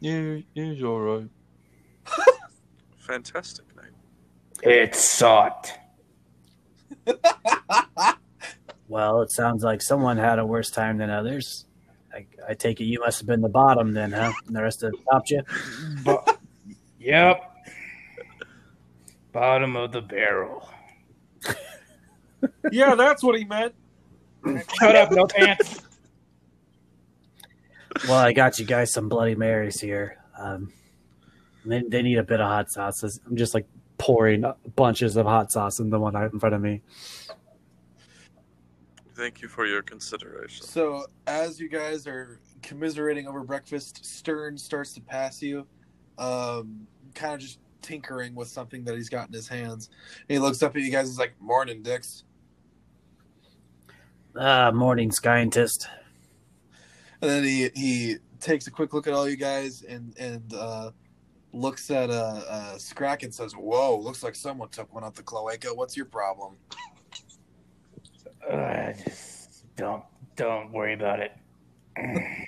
Yeah, 0.00 0.38
he's 0.54 0.82
all 0.82 1.00
right. 1.00 1.28
Fantastic 2.98 3.64
night. 3.76 3.92
It 4.62 4.94
sucked. 4.94 5.78
Well, 8.88 9.20
it 9.20 9.30
sounds 9.30 9.62
like 9.62 9.82
someone 9.82 10.16
had 10.16 10.38
a 10.38 10.46
worse 10.46 10.70
time 10.70 10.96
than 10.96 11.10
others. 11.10 11.66
I, 12.12 12.26
I 12.48 12.54
take 12.54 12.80
it 12.80 12.84
you 12.84 13.00
must 13.00 13.20
have 13.20 13.26
been 13.26 13.42
the 13.42 13.48
bottom 13.48 13.92
then, 13.92 14.12
huh? 14.12 14.32
And 14.46 14.56
the 14.56 14.62
rest 14.62 14.82
of 14.82 14.92
them 14.92 15.00
topped 15.10 15.30
you? 15.30 15.42
But, 16.04 16.38
yep. 16.98 17.54
Bottom 19.38 19.76
of 19.76 19.92
the 19.92 20.02
barrel. 20.02 20.68
yeah, 22.72 22.96
that's 22.96 23.22
what 23.22 23.38
he 23.38 23.44
meant. 23.44 23.72
Shut 24.80 24.96
up, 24.96 25.12
no 25.12 25.28
pants. 25.28 25.80
Well, 28.08 28.18
I 28.18 28.32
got 28.32 28.58
you 28.58 28.64
guys 28.64 28.92
some 28.92 29.08
Bloody 29.08 29.36
Marys 29.36 29.80
here. 29.80 30.18
Um, 30.36 30.72
they, 31.64 31.82
they 31.82 32.02
need 32.02 32.18
a 32.18 32.24
bit 32.24 32.40
of 32.40 32.48
hot 32.48 32.68
sauce. 32.68 33.20
I'm 33.24 33.36
just 33.36 33.54
like 33.54 33.68
pouring 33.96 34.44
bunches 34.74 35.16
of 35.16 35.26
hot 35.26 35.52
sauce 35.52 35.78
in 35.78 35.90
the 35.90 36.00
one 36.00 36.16
out 36.16 36.32
in 36.32 36.40
front 36.40 36.56
of 36.56 36.60
me. 36.60 36.82
Thank 39.14 39.40
you 39.40 39.46
for 39.46 39.66
your 39.66 39.82
consideration. 39.82 40.66
So, 40.66 41.06
as 41.28 41.60
you 41.60 41.68
guys 41.68 42.08
are 42.08 42.40
commiserating 42.62 43.28
over 43.28 43.44
breakfast, 43.44 44.04
Stern 44.04 44.58
starts 44.58 44.94
to 44.94 45.00
pass 45.00 45.40
you, 45.40 45.64
um, 46.18 46.88
kind 47.14 47.34
of 47.34 47.40
just 47.40 47.60
tinkering 47.82 48.34
with 48.34 48.48
something 48.48 48.84
that 48.84 48.94
he's 48.94 49.08
got 49.08 49.28
in 49.28 49.32
his 49.34 49.48
hands. 49.48 49.90
And 50.28 50.34
he 50.34 50.38
looks 50.38 50.62
up 50.62 50.76
at 50.76 50.82
you 50.82 50.90
guys. 50.90 51.08
He's 51.08 51.18
like, 51.18 51.40
"Morning, 51.40 51.82
Dix." 51.82 52.24
Ah, 54.36 54.70
morning, 54.70 55.10
scientist. 55.10 55.88
And 57.20 57.30
then 57.30 57.44
he 57.44 57.70
he 57.74 58.16
takes 58.40 58.66
a 58.66 58.70
quick 58.70 58.94
look 58.94 59.06
at 59.06 59.12
all 59.12 59.28
you 59.28 59.36
guys 59.36 59.82
and 59.82 60.14
and 60.18 60.54
uh, 60.54 60.90
looks 61.52 61.90
at 61.90 62.10
uh, 62.10 62.42
uh, 62.48 62.78
Scrack 62.78 63.22
and 63.22 63.34
says, 63.34 63.52
"Whoa, 63.54 63.98
looks 63.98 64.22
like 64.22 64.34
someone 64.34 64.68
took 64.68 64.92
one 64.94 65.04
out 65.04 65.14
the 65.14 65.22
cloaca. 65.22 65.74
What's 65.74 65.96
your 65.96 66.06
problem?" 66.06 66.56
Uh, 68.48 68.92
just 68.92 69.64
don't 69.76 70.04
don't 70.36 70.72
worry 70.72 70.94
about 70.94 71.20
it. 71.20 71.32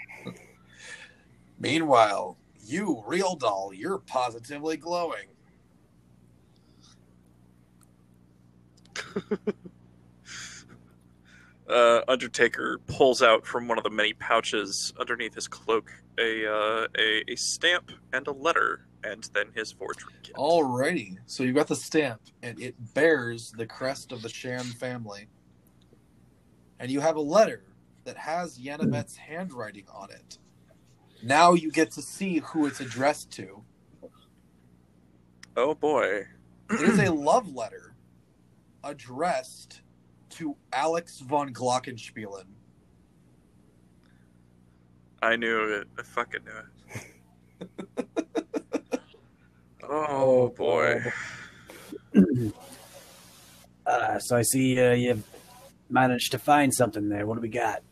Meanwhile, 1.59 2.39
you 2.71 3.03
real 3.07 3.35
doll, 3.37 3.73
you're 3.75 3.99
positively 3.99 4.77
glowing. 4.77 5.27
Uh, 11.71 12.03
Undertaker 12.09 12.81
pulls 12.89 13.23
out 13.23 13.47
from 13.47 13.69
one 13.69 13.79
of 13.79 13.85
the 13.85 13.91
many 13.91 14.13
pouches 14.15 14.93
underneath 14.99 15.35
his 15.35 15.47
cloak 15.47 15.93
a 16.19 16.45
uh, 16.45 16.87
a, 16.99 17.25
a 17.29 17.37
stamp 17.37 17.93
and 18.13 18.27
a 18.27 18.33
letter, 18.33 18.87
and 19.05 19.31
then 19.35 19.47
his 19.55 19.71
fortune 19.71 20.11
kit. 20.23 20.35
Alrighty, 20.35 21.19
so 21.27 21.45
you 21.45 21.53
got 21.53 21.69
the 21.69 21.77
stamp, 21.77 22.21
and 22.43 22.61
it 22.61 22.75
bears 22.95 23.53
the 23.53 23.67
crest 23.67 24.11
of 24.11 24.23
the 24.23 24.29
Shan 24.29 24.65
family. 24.65 25.29
And 26.81 26.91
you 26.91 27.01
have 27.01 27.17
a 27.17 27.21
letter 27.21 27.63
that 28.05 28.17
has 28.17 28.59
Yanabet's 28.59 29.17
handwriting 29.17 29.85
on 29.95 30.11
it. 30.11 30.39
Now 31.23 31.53
you 31.53 31.71
get 31.71 31.91
to 31.93 32.03
see 32.03 32.39
who 32.39 32.67
it's 32.67 32.81
addressed 32.81 33.31
to. 33.33 33.63
Oh 35.57 35.75
boy! 35.75 36.27
It 36.71 36.81
is 36.81 36.99
a 36.99 37.11
love 37.13 37.55
letter 37.55 37.95
addressed 38.83 39.83
to 40.31 40.57
Alex 40.73 41.21
von 41.21 41.53
Glockenspielen. 41.53 42.45
I 45.23 45.37
knew 45.37 45.75
it. 45.75 45.89
I 45.99 46.03
fucking 46.03 46.41
knew 46.45 47.69
it. 47.99 48.09
oh 49.83 50.49
boy. 50.49 51.03
Uh, 53.87 54.21
so 54.21 54.37
I 54.37 54.43
see 54.43 54.81
uh, 54.81 54.93
you've 54.93 55.25
managed 55.89 56.31
to 56.31 56.39
find 56.39 56.73
something 56.73 57.09
there. 57.09 57.27
What 57.27 57.35
do 57.35 57.41
we 57.41 57.49
got? 57.49 57.83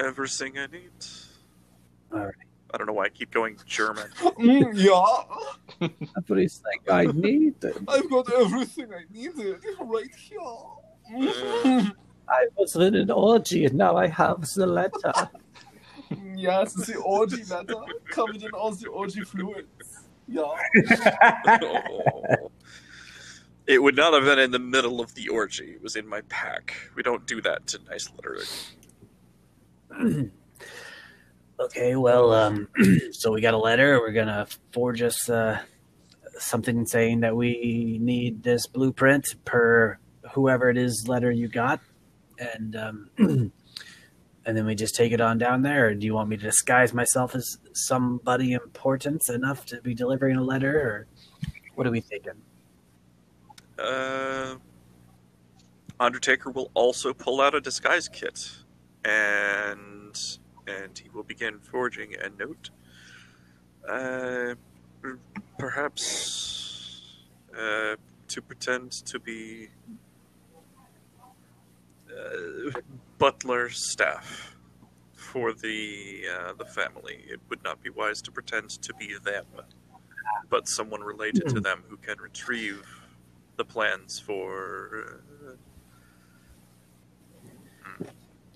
Everything 0.00 0.58
I 0.58 0.66
need. 0.66 0.90
All 2.12 2.20
right. 2.20 2.34
I 2.72 2.78
don't 2.78 2.86
know 2.86 2.92
why 2.92 3.06
I 3.06 3.08
keep 3.08 3.30
going 3.32 3.58
German. 3.66 4.08
Mm, 4.18 4.72
yeah, 5.80 5.88
Everything 6.16 6.80
I 6.88 7.06
need. 7.06 7.56
I've 7.88 8.08
got 8.08 8.32
everything 8.32 8.92
I 8.94 9.02
needed 9.12 9.60
right 9.80 10.14
here. 10.14 10.40
Mm. 11.12 11.92
I 12.28 12.46
was 12.56 12.76
in 12.76 12.94
an 12.94 13.10
orgy 13.10 13.64
and 13.64 13.74
now 13.74 13.96
I 13.96 14.06
have 14.06 14.48
the 14.54 14.66
letter. 14.66 15.12
yes, 16.36 16.74
the 16.74 16.96
orgy 16.98 17.42
letter 17.44 17.74
covered 18.10 18.42
in 18.42 18.50
all 18.52 18.70
the 18.70 18.88
orgy 18.88 19.22
fluids. 19.22 20.04
Yeah. 20.28 20.44
Oh. 21.48 22.50
It 23.66 23.82
would 23.82 23.96
not 23.96 24.14
have 24.14 24.24
been 24.24 24.38
in 24.38 24.52
the 24.52 24.58
middle 24.60 25.00
of 25.00 25.14
the 25.14 25.28
orgy. 25.28 25.72
It 25.72 25.82
was 25.82 25.96
in 25.96 26.06
my 26.06 26.22
pack. 26.22 26.74
We 26.94 27.02
don't 27.02 27.26
do 27.26 27.40
that 27.42 27.66
to 27.68 27.80
nice 27.88 28.08
lettering. 28.16 28.46
okay, 31.60 31.96
well, 31.96 32.32
um, 32.32 32.68
so 33.12 33.32
we 33.32 33.40
got 33.40 33.54
a 33.54 33.58
letter. 33.58 34.00
We're 34.00 34.12
gonna 34.12 34.46
forge 34.72 35.02
us 35.02 35.28
uh, 35.28 35.60
something 36.38 36.86
saying 36.86 37.20
that 37.20 37.36
we 37.36 37.98
need 38.00 38.42
this 38.42 38.66
blueprint 38.66 39.34
per 39.44 39.98
whoever 40.32 40.70
it 40.70 40.76
is 40.76 41.06
letter 41.08 41.30
you 41.30 41.48
got, 41.48 41.80
and 42.38 42.76
um, 42.76 43.10
and 43.18 43.52
then 44.56 44.66
we 44.66 44.74
just 44.74 44.94
take 44.94 45.12
it 45.12 45.20
on 45.20 45.38
down 45.38 45.62
there. 45.62 45.88
Or 45.88 45.94
do 45.94 46.06
you 46.06 46.14
want 46.14 46.28
me 46.28 46.36
to 46.36 46.42
disguise 46.42 46.94
myself 46.94 47.34
as 47.34 47.58
somebody 47.72 48.52
important 48.52 49.22
enough 49.28 49.66
to 49.66 49.80
be 49.80 49.94
delivering 49.94 50.36
a 50.36 50.42
letter, 50.42 50.80
or 50.80 51.06
what 51.74 51.86
are 51.86 51.90
we 51.90 52.00
thinking? 52.00 52.32
Uh, 53.78 54.56
Undertaker 55.98 56.50
will 56.50 56.70
also 56.74 57.12
pull 57.12 57.40
out 57.40 57.54
a 57.54 57.60
disguise 57.60 58.08
kit, 58.08 58.50
and 59.04 60.38
and 60.66 60.98
he 60.98 61.08
will 61.08 61.22
begin 61.22 61.58
forging 61.58 62.14
a 62.14 62.28
note. 62.28 62.70
Uh, 63.88 64.54
perhaps 65.58 67.26
uh, 67.56 67.96
to 68.28 68.42
pretend 68.42 68.92
to 68.92 69.18
be 69.18 69.68
uh, 72.10 72.70
butler 73.18 73.70
staff 73.70 74.56
for 75.14 75.52
the 75.52 76.24
uh, 76.32 76.52
the 76.58 76.64
family. 76.64 77.24
It 77.28 77.40
would 77.48 77.62
not 77.64 77.82
be 77.82 77.90
wise 77.90 78.20
to 78.22 78.30
pretend 78.30 78.70
to 78.82 78.94
be 78.94 79.16
them, 79.24 79.46
but 80.48 80.68
someone 80.68 81.02
related 81.02 81.48
to 81.48 81.60
them 81.60 81.82
who 81.88 81.96
can 81.96 82.18
retrieve 82.18 82.84
the 83.56 83.64
plans 83.64 84.18
for. 84.18 85.22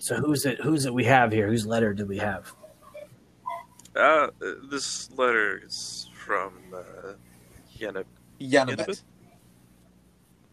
So 0.04 0.16
who's 0.16 0.44
it? 0.44 0.60
Who's 0.60 0.84
it 0.84 0.92
we 0.92 1.04
have 1.04 1.32
here? 1.32 1.48
Whose 1.48 1.66
letter 1.66 1.94
do 1.94 2.04
we 2.04 2.18
have? 2.18 2.52
uh, 3.96 4.26
this 4.70 5.10
letter 5.12 5.62
is 5.64 6.10
from 6.14 6.52
uh, 6.74 7.14
Yanab- 7.78 8.04
Yanabet. 8.38 9.00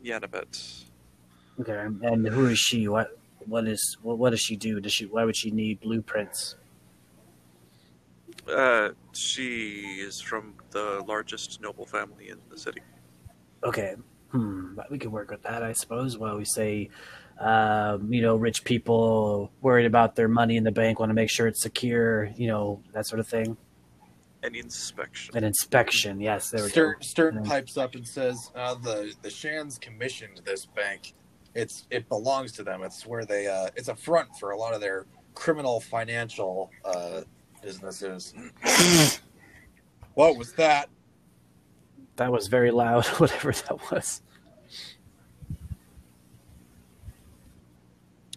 Yanabet. 0.02 0.84
Okay, 1.60 1.86
and 2.02 2.26
who 2.30 2.46
is 2.46 2.60
she? 2.60 2.88
What 2.88 3.20
what 3.46 3.68
is 3.68 3.98
what, 4.02 4.18
what 4.18 4.30
does 4.30 4.40
she 4.40 4.56
do? 4.56 4.80
Does 4.80 4.94
she 4.94 5.06
why 5.06 5.26
would 5.26 5.36
she 5.36 5.52
need 5.52 5.82
blueprints? 5.82 6.56
Uh, 8.48 8.92
she 9.12 9.98
is 10.00 10.22
from 10.22 10.54
the 10.70 11.04
largest 11.06 11.60
noble 11.60 11.86
family 11.86 12.30
in 12.30 12.38
the 12.50 12.58
city. 12.58 12.80
Okay, 13.66 13.96
hmm, 14.30 14.80
we 14.90 14.98
could 14.98 15.12
work 15.12 15.30
with 15.30 15.44
that, 15.44 15.62
I 15.62 15.74
suppose. 15.74 16.18
While 16.18 16.38
we 16.38 16.46
say, 16.46 16.90
um, 17.42 18.14
you 18.14 18.22
know, 18.22 18.36
rich 18.36 18.64
people 18.64 19.52
worried 19.62 19.88
about 19.88 20.16
their 20.16 20.28
money 20.28 20.58
in 20.58 20.64
the 20.64 20.72
bank 20.72 21.00
want 21.00 21.10
to 21.10 21.16
make 21.16 21.30
sure 21.30 21.48
it's 21.48 21.62
secure, 21.62 22.26
you 22.38 22.48
know, 22.48 22.84
that 22.94 23.08
sort 23.08 23.20
of 23.20 23.28
thing. 23.28 23.58
An 24.44 24.54
inspection. 24.54 25.36
An 25.36 25.44
inspection, 25.44 26.20
yes, 26.20 26.52
there. 26.52 26.70
Stern, 26.70 26.96
Stern 27.02 27.44
pipes 27.44 27.78
up 27.78 27.96
and 27.96 28.08
says, 28.08 28.52
uh, 28.56 28.76
"the 28.76 29.14
the 29.22 29.30
Shans 29.30 29.78
commissioned 29.80 30.42
this 30.46 30.66
bank. 30.68 31.14
It's 31.56 31.88
it 31.90 32.08
belongs 32.10 32.52
to 32.54 32.64
them. 32.64 32.84
It's 32.84 33.06
where 33.06 33.26
they 33.26 33.48
uh, 33.48 33.70
it's 33.76 33.88
a 33.88 33.96
front 33.96 34.30
for 34.40 34.52
a 34.52 34.58
lot 34.58 34.74
of 34.74 34.82
their 34.82 35.06
criminal 35.34 35.80
financial 35.80 36.72
uh, 36.86 37.22
businesses." 37.62 38.34
what 40.14 40.38
was 40.38 40.54
that? 40.54 40.90
That 42.18 42.32
was 42.32 42.48
very 42.48 42.72
loud, 42.72 43.06
whatever 43.18 43.52
that 43.52 43.92
was. 43.92 44.22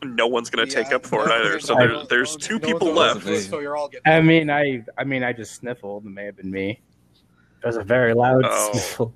No 0.05 0.27
one's 0.27 0.51
gonna 0.51 0.67
take 0.67 0.93
up 0.93 1.05
for 1.07 1.27
it 1.29 1.33
either. 1.33 1.59
So 1.61 1.75
no, 1.75 1.87
there, 1.99 2.07
there's 2.07 2.37
two 2.37 2.59
no 2.59 2.67
people 2.67 2.93
left. 2.93 3.23
So 3.45 3.61
you're 3.61 3.77
all. 3.77 3.91
I 4.07 4.21
mean, 4.21 4.51
I, 4.51 4.85
I 4.99 5.05
mean, 5.05 5.23
I 5.25 5.33
just 5.33 5.55
sniffled. 5.57 6.05
It 6.07 6.11
may 6.11 6.25
have 6.27 6.37
been 6.37 6.51
me. 6.51 6.81
That 7.63 7.69
was 7.69 7.77
a 7.77 7.83
very 7.85 8.13
loud 8.15 8.43
Oh. 8.45 8.71
sniffle. 8.73 9.15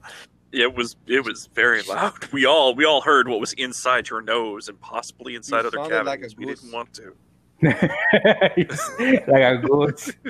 It 0.51 0.75
was 0.75 0.97
it 1.07 1.23
was 1.25 1.49
very 1.55 1.83
loud. 1.83 2.15
We 2.33 2.47
all 2.47 2.75
we 2.75 2.87
all 2.87 3.03
heard 3.03 3.29
what 3.29 3.39
was 3.39 3.53
inside 3.55 4.09
your 4.09 4.23
nose 4.23 4.69
and 4.71 4.81
possibly 4.81 5.35
inside 5.35 5.63
You 5.63 5.69
other 5.69 5.77
sounded 5.77 6.07
like 6.07 6.21
cavities. 6.21 6.37
we 6.39 6.47
didn't 6.47 6.73
want 6.73 6.95
to. 6.95 7.15
like 7.63 9.43
a 9.43 9.59
goose. 9.59 10.11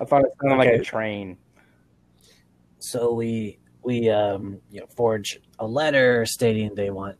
I 0.00 0.04
thought 0.04 0.22
it 0.24 0.30
sounded 0.40 0.56
like 0.58 0.68
a 0.68 0.82
train. 0.84 1.38
So 2.78 3.12
we 3.14 3.58
we 3.86 4.10
um, 4.10 4.60
you 4.70 4.80
know 4.80 4.86
forge 4.88 5.40
a 5.60 5.66
letter 5.66 6.26
stating 6.26 6.74
they 6.74 6.90
want 6.90 7.16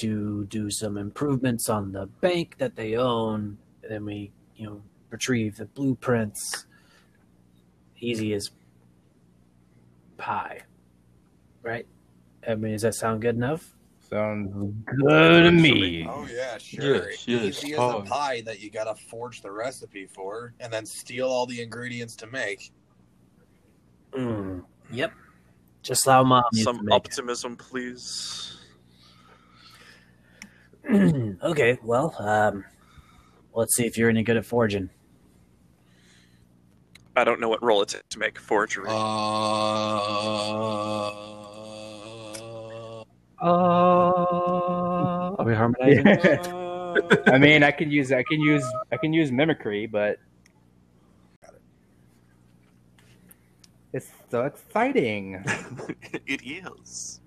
to 0.00 0.44
do 0.46 0.68
some 0.68 0.98
improvements 0.98 1.68
on 1.68 1.92
the 1.92 2.06
bank 2.06 2.56
that 2.58 2.74
they 2.74 2.96
own. 2.96 3.56
And 3.82 3.92
then 3.92 4.04
we 4.04 4.32
you 4.56 4.66
know 4.66 4.82
retrieve 5.08 5.56
the 5.56 5.66
blueprints. 5.66 6.66
Easy 8.00 8.34
as 8.34 8.50
pie, 10.16 10.62
right? 11.62 11.86
I 12.46 12.56
mean, 12.56 12.72
does 12.72 12.82
that 12.82 12.96
sound 12.96 13.22
good 13.22 13.36
enough? 13.36 13.76
Sounds 14.10 14.74
good 14.84 15.42
to 15.44 15.52
me. 15.52 16.04
Oh 16.08 16.26
yeah, 16.34 16.58
sure. 16.58 17.10
Yes, 17.10 17.28
yes, 17.28 17.64
Easy 17.64 17.74
as 17.74 17.78
a 17.78 18.00
pie. 18.00 18.08
pie 18.08 18.40
that 18.40 18.60
you 18.60 18.70
gotta 18.70 18.96
forge 18.96 19.40
the 19.40 19.52
recipe 19.52 20.06
for, 20.06 20.52
and 20.58 20.72
then 20.72 20.84
steal 20.84 21.28
all 21.28 21.46
the 21.46 21.62
ingredients 21.62 22.16
to 22.16 22.26
make. 22.26 22.72
Mm, 24.12 24.64
yep. 24.90 25.12
Just 25.82 26.06
how 26.06 26.22
mom 26.22 26.44
Some 26.54 26.84
make 26.84 26.94
optimism, 26.94 27.56
please. 27.56 28.56
okay, 30.90 31.78
well, 31.82 32.14
um, 32.18 32.64
let's 33.54 33.74
see 33.76 33.86
if 33.86 33.98
you're 33.98 34.10
any 34.10 34.22
good 34.22 34.36
at 34.36 34.46
forging. 34.46 34.90
I 37.14 37.24
don't 37.24 37.40
know 37.40 37.48
what 37.48 37.62
role 37.62 37.82
it 37.82 37.88
takes 37.88 38.08
to 38.10 38.18
make 38.18 38.38
forgery. 38.38 38.86
Uh, 38.88 39.72
Uh, 43.42 45.34
are 45.36 45.44
we 45.44 45.52
harmonizing? 45.52 46.06
I 47.26 47.38
mean, 47.38 47.64
I 47.64 47.72
can 47.72 47.90
use, 47.90 48.12
I 48.12 48.22
can 48.22 48.40
use, 48.40 48.64
I 48.92 48.96
can 48.96 49.12
use 49.12 49.32
mimicry, 49.32 49.86
but 49.86 50.18
it's 53.92 54.10
so 54.30 54.44
exciting. 54.44 55.44
it 56.26 56.40
is. 56.44 57.20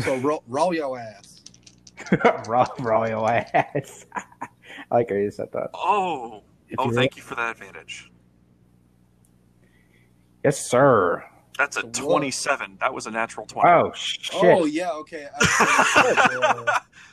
so 0.00 0.16
roll, 0.18 0.42
roll 0.48 0.74
your 0.74 0.98
ass. 0.98 1.42
roll, 2.48 2.66
raw 2.80 3.04
your 3.04 3.30
ass. 3.30 4.06
I 4.14 4.48
like 4.90 5.10
how 5.10 5.16
you 5.16 5.30
said 5.30 5.52
that. 5.52 5.70
Oh, 5.74 6.42
If 6.68 6.78
oh, 6.78 6.86
you 6.86 6.94
thank 6.94 7.16
you 7.16 7.22
for 7.22 7.34
that 7.36 7.52
advantage. 7.52 8.10
Yes, 10.42 10.68
sir. 10.68 11.24
That's 11.58 11.76
a 11.76 11.82
What? 11.82 11.94
27. 11.94 12.78
That 12.80 12.92
was 12.92 13.06
a 13.06 13.10
natural 13.10 13.46
20. 13.46 13.68
Oh 13.68 13.92
shit! 13.94 14.34
Oh 14.42 14.64
yeah, 14.64 14.90
okay. 14.92 15.28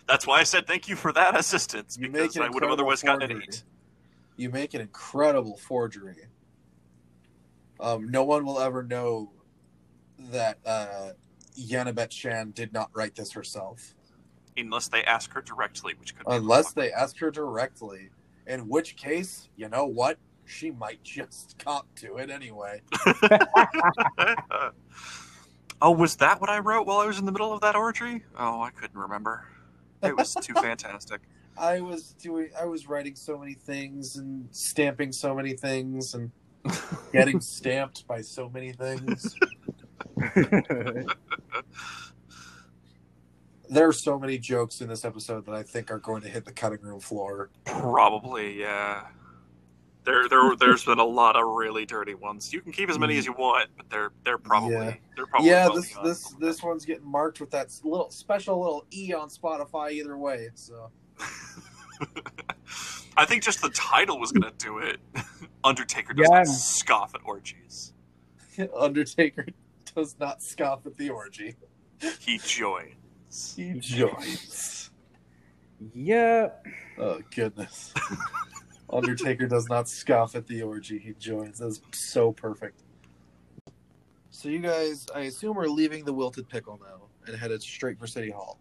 That's 0.07 0.25
why 0.25 0.39
I 0.39 0.43
said 0.43 0.65
thank 0.65 0.89
you 0.89 0.95
for 0.95 1.13
that 1.13 1.37
assistance 1.37 1.95
You 1.99 2.09
because 2.09 2.37
I 2.37 2.49
would 2.49 2.63
have 2.63 2.71
incredible 2.71 2.73
otherwise 2.73 3.03
gotten 3.03 3.31
an 3.31 3.43
8. 3.43 3.63
you 4.37 4.49
make 4.49 4.73
an 4.73 4.81
incredible 4.81 5.57
forgery. 5.57 6.25
Um, 7.81 8.09
no 8.09 8.23
one 8.23 8.45
will 8.45 8.59
ever 8.59 8.83
know 8.83 9.31
that 10.29 10.59
uh, 10.65 11.11
Yanabet 11.59 12.11
Shan 12.11 12.51
did 12.51 12.71
not 12.71 12.89
write 12.93 13.15
this 13.15 13.31
herself, 13.31 13.95
Unless 14.57 14.89
they 14.89 15.03
ask 15.03 15.31
her 15.33 15.41
directly, 15.41 15.93
which 15.99 16.15
could 16.15 16.25
be 16.27 16.35
unless 16.35 16.73
they 16.73 16.91
ask 16.91 17.17
her 17.19 17.31
directly. 17.31 18.09
In 18.47 18.67
which 18.67 18.95
case, 18.97 19.49
you 19.55 19.69
know 19.69 19.85
what? 19.85 20.17
She 20.45 20.71
might 20.71 21.01
just 21.03 21.57
cop 21.63 21.87
to 21.95 22.17
it 22.17 22.29
anyway. 22.29 22.81
oh, 25.81 25.91
was 25.91 26.17
that 26.17 26.41
what 26.41 26.49
I 26.49 26.59
wrote 26.59 26.85
while 26.85 26.99
I 26.99 27.05
was 27.05 27.17
in 27.17 27.25
the 27.25 27.31
middle 27.31 27.53
of 27.53 27.61
that 27.61 27.75
orgy? 27.75 28.23
Oh, 28.37 28.61
I 28.61 28.71
couldn't 28.71 28.99
remember. 28.99 29.45
It 30.03 30.15
was 30.17 30.35
too 30.35 30.53
fantastic. 30.61 31.21
I 31.57 31.79
was 31.79 32.13
doing. 32.21 32.49
I 32.59 32.65
was 32.65 32.87
writing 32.89 33.15
so 33.15 33.37
many 33.37 33.53
things 33.53 34.17
and 34.17 34.47
stamping 34.51 35.11
so 35.11 35.33
many 35.33 35.53
things 35.53 36.13
and 36.13 36.31
getting 37.13 37.39
stamped 37.41 38.07
by 38.07 38.21
so 38.21 38.49
many 38.49 38.71
things. 38.73 39.35
There 43.71 43.87
are 43.87 43.93
so 43.93 44.19
many 44.19 44.37
jokes 44.37 44.81
in 44.81 44.89
this 44.89 45.05
episode 45.05 45.45
that 45.45 45.55
I 45.55 45.63
think 45.63 45.91
are 45.91 45.97
going 45.97 46.21
to 46.23 46.27
hit 46.27 46.43
the 46.43 46.51
cutting 46.51 46.81
room 46.81 46.99
floor. 46.99 47.51
Probably, 47.63 48.59
yeah. 48.59 49.05
There, 50.03 50.27
there, 50.27 50.57
there's 50.57 50.83
been 50.83 50.99
a 50.99 51.05
lot 51.05 51.37
of 51.37 51.47
really 51.47 51.85
dirty 51.85 52.13
ones. 52.13 52.51
You 52.51 52.59
can 52.59 52.73
keep 52.73 52.89
as 52.89 52.99
many 52.99 53.17
as 53.17 53.25
you 53.25 53.31
want, 53.31 53.69
but 53.77 53.89
they're 53.89 54.11
they're 54.25 54.37
probably 54.37 54.73
Yeah. 54.73 54.95
they're 55.15 55.25
probably 55.25 55.49
yeah, 55.49 55.69
this 55.73 55.87
beyond 55.87 56.05
this 56.05 56.35
this 56.39 56.61
one's 56.61 56.83
getting 56.83 57.09
marked 57.09 57.39
with 57.39 57.49
that 57.51 57.71
little 57.85 58.11
special 58.11 58.59
little 58.59 58.85
e 58.91 59.13
on 59.13 59.29
Spotify. 59.29 59.91
Either 59.91 60.17
way, 60.17 60.49
so 60.53 60.91
I 63.15 63.25
think 63.25 63.41
just 63.41 63.61
the 63.61 63.69
title 63.69 64.19
was 64.19 64.33
gonna 64.33 64.51
do 64.57 64.79
it. 64.79 64.99
Undertaker 65.63 66.13
does 66.13 66.27
Yeah. 66.29 66.37
not 66.39 66.47
scoff 66.47 67.13
at 67.15 67.21
orgies. 67.25 67.93
Undertaker 68.77 69.45
does 69.95 70.15
not 70.19 70.41
scoff 70.41 70.85
at 70.85 70.97
the 70.97 71.09
orgy. 71.09 71.55
He 72.19 72.37
joins. 72.39 73.53
He 73.55 73.73
joins. 73.79 74.89
yeah. 75.93 76.49
Oh 76.97 77.21
goodness. 77.33 77.93
Undertaker 78.89 79.47
does 79.47 79.69
not 79.69 79.87
scoff 79.87 80.35
at 80.35 80.47
the 80.47 80.61
orgy. 80.63 80.99
He 80.99 81.13
joins. 81.13 81.59
That's 81.59 81.79
so 81.93 82.31
perfect. 82.31 82.81
So 84.31 84.49
you 84.49 84.59
guys, 84.59 85.05
I 85.13 85.21
assume, 85.21 85.57
are 85.59 85.67
leaving 85.69 86.03
the 86.03 86.13
Wilted 86.13 86.49
Pickle 86.49 86.79
now 86.83 87.03
and 87.27 87.39
headed 87.39 87.61
straight 87.61 87.99
for 87.99 88.07
City 88.07 88.31
Hall. 88.31 88.59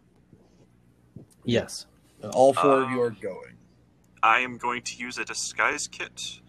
Yes. 1.45 1.87
All 2.35 2.53
four 2.53 2.83
of 2.83 2.91
you 2.91 2.97
Um, 3.03 3.07
are 3.07 3.11
going. 3.11 3.57
I 4.23 4.41
am 4.41 4.59
going 4.59 4.83
to 4.83 4.97
use 4.97 5.17
a 5.17 5.25
disguise 5.25 5.89
kit 5.89 6.41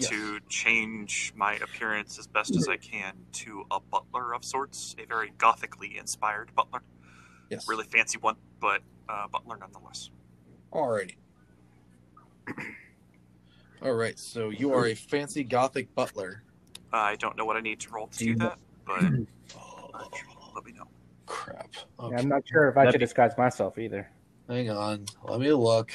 Yes. 0.00 0.10
to 0.10 0.40
change 0.48 1.32
my 1.36 1.54
appearance 1.54 2.18
as 2.18 2.26
best 2.26 2.56
as 2.56 2.68
I 2.68 2.76
can 2.76 3.12
to 3.32 3.64
a 3.70 3.80
butler 3.80 4.34
of 4.34 4.44
sorts, 4.44 4.94
a 4.98 5.04
very 5.06 5.32
gothically 5.38 5.98
inspired 5.98 6.54
butler. 6.54 6.82
Yes. 7.50 7.68
Really 7.68 7.84
fancy 7.84 8.18
one, 8.18 8.36
but 8.60 8.80
uh, 9.08 9.28
butler 9.28 9.56
nonetheless. 9.58 10.10
Alrighty. 10.72 11.16
All 13.82 13.92
right. 13.92 14.18
So 14.18 14.50
you 14.50 14.72
are 14.74 14.86
a 14.86 14.94
fancy 14.94 15.44
gothic 15.44 15.94
butler. 15.94 16.42
I 16.92 17.16
don't 17.16 17.36
know 17.36 17.44
what 17.44 17.56
I 17.56 17.60
need 17.60 17.80
to 17.80 17.90
roll 17.90 18.08
to 18.08 18.18
Do 18.18 18.24
do 18.32 18.34
that, 18.40 18.58
but 18.86 19.02
Oh, 19.92 20.08
let 20.54 20.64
me 20.64 20.72
know. 20.72 20.86
crap. 21.26 21.68
Yeah, 22.00 22.16
I'm 22.18 22.28
not 22.28 22.42
sure 22.50 22.68
if 22.68 22.76
I 22.76 22.80
That'd 22.84 22.94
should 22.94 22.98
be- 23.00 23.04
disguise 23.06 23.32
myself 23.36 23.78
either. 23.78 24.10
Hang 24.48 24.70
on. 24.70 25.04
Let 25.24 25.40
me 25.40 25.52
look. 25.52 25.92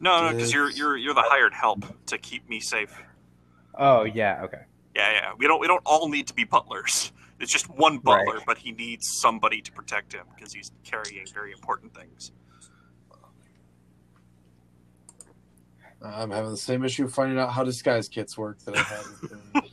No, 0.00 0.26
no, 0.26 0.32
because 0.34 0.52
you're 0.52 0.70
you're 0.70 0.96
you're 0.96 1.14
the 1.14 1.22
hired 1.22 1.54
help 1.54 1.84
to 2.06 2.18
keep 2.18 2.48
me 2.48 2.60
safe. 2.60 2.94
Oh 3.76 4.04
yeah, 4.04 4.42
okay. 4.44 4.62
Yeah, 4.94 5.12
yeah. 5.12 5.32
We 5.36 5.46
don't 5.46 5.60
we 5.60 5.66
don't 5.66 5.82
all 5.84 6.08
need 6.08 6.26
to 6.28 6.34
be 6.34 6.44
butlers. 6.44 7.12
It's 7.38 7.52
just 7.52 7.68
one 7.68 7.98
butler, 7.98 8.36
Right. 8.36 8.46
but 8.46 8.58
he 8.58 8.72
needs 8.72 9.06
somebody 9.20 9.60
to 9.60 9.70
protect 9.72 10.14
him 10.14 10.24
because 10.34 10.54
he's 10.54 10.72
carrying 10.84 11.26
very 11.34 11.52
important 11.52 11.94
things. 11.94 12.32
I'm 16.02 16.30
having 16.30 16.50
the 16.50 16.56
same 16.56 16.84
issue 16.84 17.08
finding 17.08 17.38
out 17.38 17.52
how 17.52 17.64
disguise 17.64 18.08
kits 18.08 18.38
work 18.38 18.58
that 18.60 18.76
I 18.76 18.82
had. 18.82 19.64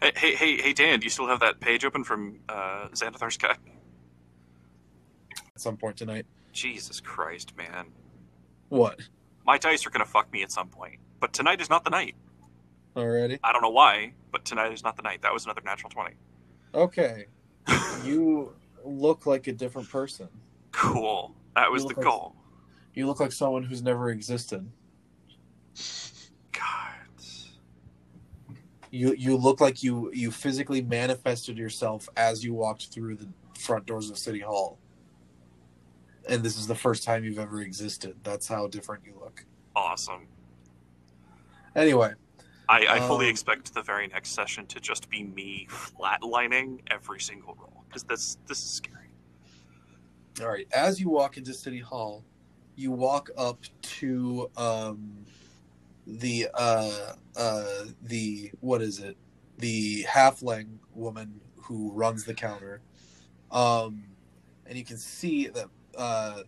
Hey, 0.00 0.12
hey, 0.16 0.34
hey, 0.34 0.56
hey, 0.60 0.72
Dan, 0.72 1.00
do 1.00 1.04
you 1.04 1.10
still 1.10 1.26
have 1.26 1.40
that 1.40 1.58
page 1.60 1.84
open 1.84 2.04
from 2.04 2.38
uh, 2.48 2.88
Xanathar's 2.92 3.36
Guide? 3.36 3.58
at 5.54 5.60
some 5.60 5.76
point 5.76 5.96
tonight. 5.96 6.26
Jesus 6.52 7.00
Christ, 7.00 7.56
man. 7.56 7.86
What? 8.68 9.00
My 9.46 9.58
dice 9.58 9.86
are 9.86 9.90
gonna 9.90 10.04
fuck 10.04 10.32
me 10.32 10.42
at 10.42 10.52
some 10.52 10.68
point, 10.68 10.98
but 11.20 11.32
tonight 11.32 11.60
is 11.60 11.70
not 11.70 11.84
the 11.84 11.90
night. 11.90 12.14
Already? 12.96 13.38
I 13.42 13.52
don't 13.52 13.62
know 13.62 13.70
why, 13.70 14.12
but 14.30 14.44
tonight 14.44 14.72
is 14.72 14.84
not 14.84 14.96
the 14.96 15.02
night. 15.02 15.22
That 15.22 15.32
was 15.32 15.44
another 15.44 15.62
natural 15.64 15.90
twenty. 15.90 16.14
Okay. 16.74 17.26
You 18.04 18.52
look 18.84 19.24
like 19.24 19.46
a 19.46 19.52
different 19.52 19.88
person. 19.88 20.28
Cool. 20.72 21.34
That 21.56 21.70
was 21.70 21.82
the 21.84 21.94
like- 21.94 22.04
goal. 22.04 22.36
You 22.92 23.06
look 23.06 23.18
like 23.18 23.32
someone 23.32 23.62
who's 23.62 23.82
never 23.82 24.10
existed. 24.10 24.70
God. 26.52 26.92
You 28.90 29.14
you 29.14 29.36
look 29.36 29.60
like 29.60 29.82
you 29.82 30.10
you 30.12 30.30
physically 30.30 30.82
manifested 30.82 31.56
yourself 31.56 32.08
as 32.16 32.44
you 32.44 32.52
walked 32.54 32.88
through 32.88 33.16
the 33.16 33.28
front 33.58 33.86
doors 33.86 34.10
of 34.10 34.18
City 34.18 34.40
Hall. 34.40 34.78
And 36.28 36.42
this 36.42 36.58
is 36.58 36.66
the 36.66 36.74
first 36.74 37.02
time 37.04 37.24
you've 37.24 37.38
ever 37.38 37.60
existed. 37.62 38.16
That's 38.22 38.46
how 38.46 38.66
different 38.68 39.04
you 39.06 39.14
look. 39.18 39.44
Awesome. 39.74 40.26
Anyway, 41.74 42.12
I, 42.68 42.86
I 42.88 43.00
fully 43.00 43.26
Um, 43.26 43.30
expect 43.30 43.74
the 43.74 43.82
very 43.82 44.06
next 44.08 44.30
session 44.30 44.66
to 44.66 44.80
just 44.80 45.10
be 45.10 45.22
me 45.24 45.66
flatlining 45.70 46.80
every 46.90 47.20
single 47.20 47.54
roll 47.58 47.84
because 47.88 48.04
this 48.04 48.38
this 48.46 48.58
is 48.58 48.70
scary. 48.70 49.10
all 50.40 50.48
right. 50.48 50.66
As 50.72 51.00
you 51.00 51.08
walk 51.10 51.36
into 51.36 51.52
City 51.54 51.80
Hall, 51.80 52.24
you 52.76 52.90
walk 52.90 53.30
up 53.36 53.60
to 53.82 54.50
um, 54.56 55.26
the 56.06 56.48
uh, 56.54 57.12
uh, 57.36 57.84
the 58.02 58.50
what 58.60 58.82
is 58.82 58.98
it? 59.00 59.16
The 59.58 60.04
halfling 60.04 60.78
woman 60.94 61.40
who 61.56 61.92
runs 61.92 62.24
the 62.24 62.34
counter, 62.34 62.80
um, 63.50 64.04
and 64.66 64.76
you 64.78 64.84
can 64.84 64.96
see 64.98 65.48
that 65.48 65.68
uh, 65.96 66.42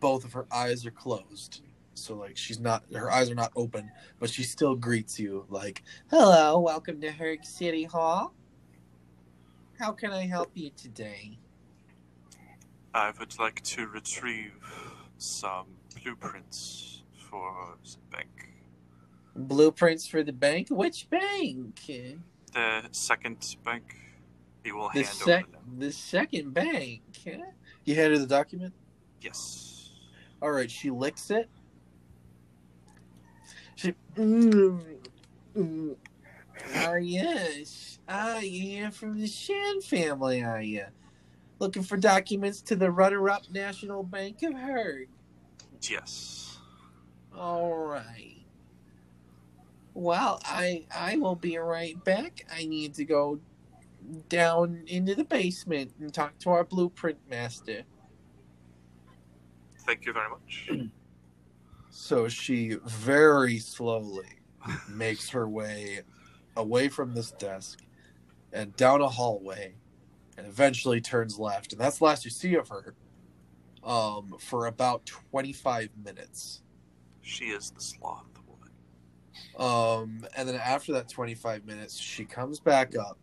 both 0.00 0.24
of 0.24 0.32
her 0.32 0.46
eyes 0.52 0.84
are 0.84 0.90
closed. 0.90 1.62
So 1.94 2.14
like 2.16 2.36
she's 2.36 2.58
not, 2.58 2.84
her 2.92 3.10
eyes 3.10 3.30
are 3.30 3.34
not 3.34 3.52
open, 3.56 3.90
but 4.18 4.28
she 4.30 4.42
still 4.42 4.74
greets 4.74 5.18
you 5.18 5.46
like, 5.48 5.82
"Hello, 6.10 6.58
welcome 6.58 7.00
to 7.00 7.10
Herg 7.10 7.44
City 7.44 7.84
Hall. 7.84 8.34
How 9.78 9.92
can 9.92 10.10
I 10.10 10.26
help 10.26 10.50
you 10.54 10.70
today?" 10.76 11.38
I 12.92 13.12
would 13.18 13.38
like 13.38 13.62
to 13.62 13.86
retrieve 13.86 14.52
some 15.18 15.66
blueprints 16.02 17.02
for 17.30 17.76
the 17.82 17.96
bank. 18.16 18.48
Blueprints 19.36 20.06
for 20.06 20.22
the 20.22 20.32
bank. 20.32 20.68
Which 20.70 21.08
bank? 21.10 21.80
The 21.86 22.88
second 22.92 23.56
bank, 23.64 23.96
he 24.62 24.70
will 24.72 24.88
The 24.90 25.02
hand 25.02 25.06
sec- 25.06 25.44
over 25.44 25.52
them. 25.52 25.78
the 25.78 25.92
second 25.92 26.54
bank. 26.54 27.02
You 27.84 27.94
handed 27.94 28.18
her 28.18 28.18
the 28.18 28.26
document. 28.28 28.74
Yes. 29.20 29.90
All 30.40 30.50
right, 30.52 30.70
she 30.70 30.90
licks 30.90 31.30
it. 31.30 31.48
She. 33.76 33.94
Mm, 34.16 34.96
mm. 35.56 35.96
Ah, 36.76 36.94
yes. 36.94 37.98
Ah, 38.08 38.38
you're 38.38 38.90
from 38.90 39.18
the 39.18 39.26
Shan 39.26 39.80
family, 39.80 40.42
are 40.42 40.62
you? 40.62 40.84
Looking 41.58 41.82
for 41.82 41.96
documents 41.96 42.60
to 42.62 42.76
the 42.76 42.90
runner-up 42.90 43.44
National 43.50 44.02
Bank 44.02 44.42
of 44.42 44.52
Herg. 44.54 45.06
Yes. 45.82 46.58
All 47.36 47.76
right. 47.76 48.36
Well, 49.94 50.40
I 50.44 50.86
I 50.94 51.16
will 51.16 51.36
be 51.36 51.56
right 51.56 52.02
back. 52.04 52.46
I 52.52 52.66
need 52.66 52.94
to 52.94 53.04
go 53.04 53.40
down 54.28 54.84
into 54.86 55.14
the 55.14 55.24
basement 55.24 55.92
and 56.00 56.12
talk 56.12 56.38
to 56.40 56.50
our 56.50 56.64
blueprint 56.64 57.18
master. 57.30 57.82
Thank 59.86 60.06
you 60.06 60.12
very 60.12 60.28
much. 60.28 60.70
So 61.96 62.26
she 62.28 62.76
very 62.84 63.60
slowly 63.60 64.26
makes 64.88 65.30
her 65.30 65.48
way 65.48 66.00
away 66.56 66.88
from 66.88 67.14
this 67.14 67.30
desk 67.30 67.78
and 68.52 68.74
down 68.76 69.00
a 69.00 69.08
hallway 69.08 69.76
and 70.36 70.44
eventually 70.44 71.00
turns 71.00 71.38
left. 71.38 71.72
And 71.72 71.80
that's 71.80 71.98
the 71.98 72.04
last 72.04 72.24
you 72.24 72.32
see 72.32 72.56
of 72.56 72.68
her 72.68 72.96
um, 73.84 74.34
for 74.40 74.66
about 74.66 75.06
25 75.06 75.90
minutes. 76.04 76.62
She 77.22 77.46
is 77.46 77.70
the 77.70 77.80
sloth 77.80 78.26
woman. 78.48 78.70
Um, 79.56 80.26
and 80.36 80.48
then 80.48 80.56
after 80.56 80.92
that 80.94 81.08
25 81.08 81.64
minutes, 81.64 81.96
she 81.96 82.24
comes 82.24 82.58
back 82.58 82.96
up, 82.96 83.18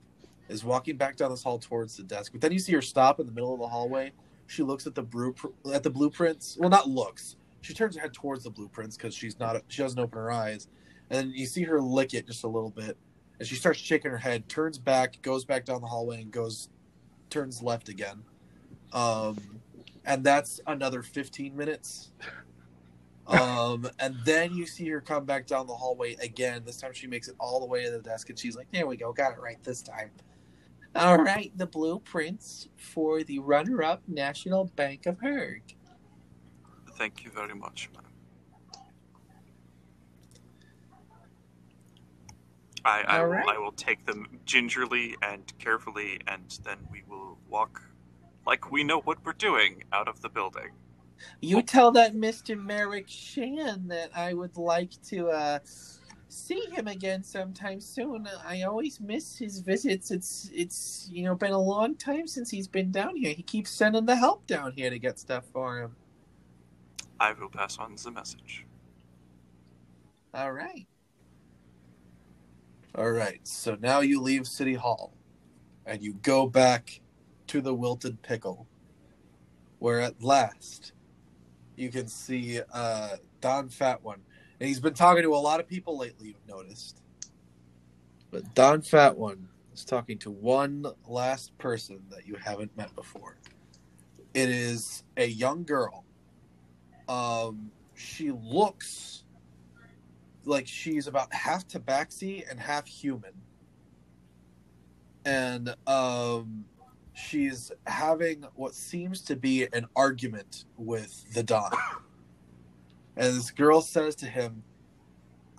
is 0.47 0.63
walking 0.63 0.95
back 0.95 1.17
down 1.17 1.29
this 1.29 1.43
hall 1.43 1.59
towards 1.59 1.97
the 1.97 2.03
desk. 2.03 2.31
But 2.31 2.39
then 2.39 2.53
you 2.53 2.59
see 2.59 2.71
her 2.71 2.81
stop 2.81 3.19
in 3.19 3.25
the 3.25 3.33
middle 3.33 3.53
of 3.53 3.59
the 3.59 3.67
hallway. 3.67 4.13
She 4.47 4.63
looks 4.63 4.87
at 4.87 4.95
the 4.95 5.03
brew, 5.03 5.35
at 5.73 5.83
the 5.83 5.89
blueprints. 5.89 6.57
Well, 6.57 6.69
not 6.69 6.89
looks. 6.89 7.35
She 7.61 7.73
turns 7.73 7.95
her 7.95 8.01
head 8.01 8.13
towards 8.13 8.43
the 8.43 8.49
blueprints 8.49 8.97
because 8.97 9.15
she's 9.15 9.39
not. 9.39 9.61
She 9.67 9.81
doesn't 9.81 9.99
open 9.99 10.19
her 10.19 10.31
eyes. 10.31 10.67
And 11.09 11.19
then 11.19 11.31
you 11.35 11.45
see 11.45 11.63
her 11.63 11.81
lick 11.81 12.13
it 12.13 12.27
just 12.27 12.43
a 12.43 12.47
little 12.47 12.69
bit, 12.69 12.97
and 13.39 13.47
she 13.47 13.55
starts 13.55 13.79
shaking 13.79 14.11
her 14.11 14.17
head. 14.17 14.47
Turns 14.47 14.77
back, 14.77 15.21
goes 15.21 15.45
back 15.45 15.65
down 15.65 15.81
the 15.81 15.87
hallway, 15.87 16.21
and 16.21 16.31
goes, 16.31 16.69
turns 17.29 17.61
left 17.61 17.89
again. 17.89 18.23
Um, 18.93 19.37
and 20.05 20.23
that's 20.23 20.59
another 20.67 21.01
15 21.01 21.55
minutes. 21.55 22.11
Um, 23.27 23.89
and 23.99 24.17
then 24.25 24.53
you 24.55 24.65
see 24.65 24.89
her 24.89 24.99
come 24.99 25.23
back 25.23 25.47
down 25.47 25.65
the 25.65 25.75
hallway 25.75 26.15
again. 26.15 26.63
This 26.65 26.77
time 26.77 26.91
she 26.91 27.07
makes 27.07 27.29
it 27.29 27.35
all 27.39 27.61
the 27.61 27.65
way 27.65 27.85
to 27.85 27.91
the 27.91 27.99
desk, 27.99 28.29
and 28.29 28.37
she's 28.37 28.57
like, 28.57 28.69
"There 28.71 28.85
we 28.87 28.97
go, 28.97 29.13
got 29.13 29.31
it 29.31 29.39
right 29.39 29.63
this 29.63 29.81
time." 29.81 30.09
All 30.95 31.17
right, 31.17 31.55
the 31.57 31.67
blueprints 31.67 32.67
for 32.75 33.23
the 33.23 33.39
runner-up 33.39 34.01
National 34.07 34.65
Bank 34.75 35.05
of 35.05 35.19
Herg. 35.19 35.61
Thank 37.01 37.23
you 37.23 37.31
very 37.31 37.55
much, 37.55 37.89
ma'am. 37.95 38.03
I, 42.85 43.01
I, 43.07 43.17
All 43.17 43.23
will, 43.23 43.31
right. 43.31 43.45
I 43.47 43.57
will 43.57 43.71
take 43.71 44.05
them 44.05 44.27
gingerly 44.45 45.15
and 45.23 45.51
carefully, 45.57 46.21
and 46.27 46.59
then 46.63 46.77
we 46.91 47.01
will 47.09 47.39
walk 47.49 47.81
like 48.45 48.71
we 48.71 48.83
know 48.83 48.99
what 49.01 49.17
we're 49.25 49.33
doing 49.33 49.83
out 49.91 50.07
of 50.07 50.21
the 50.21 50.29
building. 50.29 50.69
You 51.41 51.63
tell 51.63 51.91
that 51.93 52.13
Mr. 52.13 52.55
Merrick 52.55 53.07
Shan 53.07 53.87
that 53.87 54.15
I 54.15 54.35
would 54.35 54.55
like 54.55 54.91
to 55.07 55.29
uh, 55.29 55.57
see 56.27 56.67
him 56.71 56.87
again 56.87 57.23
sometime 57.23 57.81
soon. 57.81 58.29
I 58.45 58.61
always 58.61 59.01
miss 59.01 59.39
his 59.39 59.61
visits. 59.61 60.11
It's 60.11 60.51
it's 60.53 61.09
you 61.11 61.23
know 61.23 61.33
been 61.33 61.51
a 61.51 61.59
long 61.59 61.95
time 61.95 62.27
since 62.27 62.51
he's 62.51 62.67
been 62.67 62.91
down 62.91 63.15
here. 63.15 63.33
He 63.33 63.41
keeps 63.41 63.71
sending 63.71 64.05
the 64.05 64.15
help 64.15 64.45
down 64.45 64.73
here 64.73 64.91
to 64.91 64.99
get 64.99 65.17
stuff 65.17 65.45
for 65.51 65.81
him. 65.81 65.95
I 67.21 67.33
will 67.33 67.49
pass 67.49 67.77
on 67.77 67.95
the 68.03 68.09
message. 68.09 68.65
All 70.33 70.51
right. 70.51 70.87
All 72.95 73.11
right, 73.11 73.39
so 73.43 73.77
now 73.79 73.99
you 73.99 74.19
leave 74.19 74.47
City 74.47 74.73
Hall 74.73 75.13
and 75.85 76.01
you 76.01 76.15
go 76.23 76.47
back 76.47 76.99
to 77.45 77.61
the 77.61 77.75
Wilted 77.75 78.19
Pickle, 78.23 78.65
where 79.77 80.01
at 80.01 80.23
last 80.23 80.93
you 81.75 81.91
can 81.91 82.07
see 82.07 82.59
uh, 82.73 83.17
Don 83.39 83.69
Fat 83.69 84.01
One. 84.03 84.21
And 84.59 84.67
he's 84.67 84.79
been 84.79 84.95
talking 84.95 85.21
to 85.21 85.35
a 85.35 85.37
lot 85.37 85.59
of 85.59 85.67
people 85.67 85.99
lately, 85.99 86.29
you've 86.29 86.47
noticed. 86.47 87.03
But 88.31 88.51
Don 88.55 88.81
Fat 88.81 89.15
One 89.15 89.47
is 89.75 89.85
talking 89.85 90.17
to 90.19 90.31
one 90.31 90.87
last 91.07 91.55
person 91.59 92.01
that 92.09 92.25
you 92.25 92.33
haven't 92.43 92.75
met 92.75 92.95
before. 92.95 93.37
It 94.33 94.49
is 94.49 95.03
a 95.17 95.27
young 95.27 95.63
girl. 95.63 96.03
Um, 97.11 97.71
she 97.93 98.31
looks 98.31 99.25
like 100.45 100.65
she's 100.65 101.07
about 101.07 101.33
half 101.33 101.67
tabaxi 101.67 102.49
and 102.49 102.57
half 102.57 102.87
human. 102.87 103.33
And 105.25 105.75
um 105.87 106.63
she's 107.13 107.71
having 107.85 108.45
what 108.55 108.73
seems 108.73 109.21
to 109.23 109.35
be 109.35 109.67
an 109.73 109.87
argument 109.95 110.65
with 110.77 111.33
the 111.33 111.43
don. 111.43 111.71
And 113.17 113.35
this 113.35 113.51
girl 113.51 113.81
says 113.81 114.15
to 114.15 114.25
him 114.25 114.63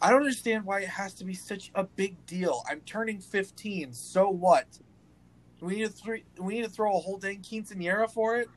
i 0.00 0.10
don't 0.10 0.20
understand 0.20 0.64
why 0.64 0.80
it 0.80 0.88
has 0.88 1.12
to 1.14 1.24
be 1.24 1.34
such 1.34 1.70
a 1.74 1.84
big 1.84 2.16
deal. 2.26 2.64
I'm 2.68 2.80
turning 2.80 3.20
15 3.20 3.92
so 3.92 4.30
what? 4.30 4.66
We 5.60 5.76
need 5.76 5.84
to 5.84 5.90
throw 5.90 6.16
we 6.40 6.54
need 6.54 6.64
to 6.64 6.70
throw 6.70 6.96
a 6.96 6.98
whole 6.98 7.18
dang 7.18 7.42
quinceanera 7.42 8.10
for 8.10 8.38
it 8.38 8.48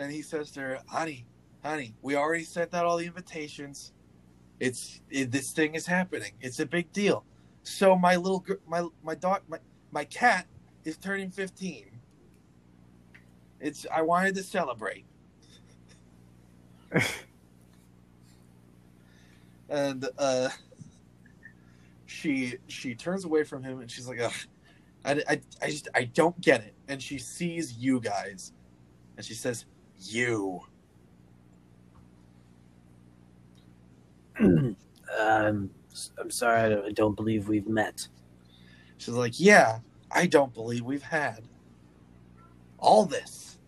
and 0.00 0.10
he 0.10 0.22
says 0.22 0.50
to 0.52 0.60
her 0.60 0.78
honey 0.88 1.26
honey, 1.62 1.94
we 2.02 2.16
already 2.16 2.44
sent 2.44 2.74
out 2.74 2.86
all 2.86 2.96
the 2.96 3.06
invitations. 3.06 3.92
It's 4.58 5.00
it, 5.10 5.30
this 5.30 5.52
thing 5.52 5.74
is 5.74 5.86
happening. 5.86 6.32
It's 6.40 6.58
a 6.60 6.66
big 6.66 6.92
deal. 6.92 7.24
So 7.62 7.96
my 7.96 8.16
little 8.16 8.44
my 8.66 8.86
my 9.02 9.14
dog 9.14 9.42
my 9.48 9.58
my 9.90 10.04
cat 10.04 10.46
is 10.84 10.96
turning 10.96 11.30
fifteen. 11.30 12.00
It's 13.60 13.86
I 13.92 14.02
wanted 14.02 14.34
to 14.36 14.42
celebrate. 14.42 15.04
and 19.68 20.08
uh, 20.18 20.48
she 22.06 22.54
she 22.68 22.94
turns 22.94 23.24
away 23.24 23.44
from 23.44 23.62
him 23.62 23.80
and 23.80 23.90
she's 23.90 24.08
like, 24.08 24.20
Ugh, 24.20 24.32
I, 25.04 25.22
I, 25.28 25.40
I 25.62 25.66
just 25.70 25.88
I 25.94 26.04
don't 26.04 26.40
get 26.40 26.62
it. 26.62 26.74
And 26.88 27.02
she 27.02 27.18
sees 27.18 27.74
you 27.74 28.00
guys, 28.00 28.52
and 29.16 29.24
she 29.24 29.34
says, 29.34 29.66
"You." 30.00 30.62
um, 34.40 34.76
I'm 35.18 36.30
sorry, 36.30 36.60
I 36.60 36.68
don't- 36.70 36.86
I 36.86 36.92
don't 36.92 37.16
believe 37.16 37.48
we've 37.48 37.68
met. 37.68 38.08
She's 38.98 39.14
like, 39.14 39.40
Yeah, 39.40 39.80
I 40.10 40.26
don't 40.26 40.54
believe 40.54 40.82
we've 40.84 41.02
had 41.02 41.48
all 42.78 43.06
this, 43.06 43.58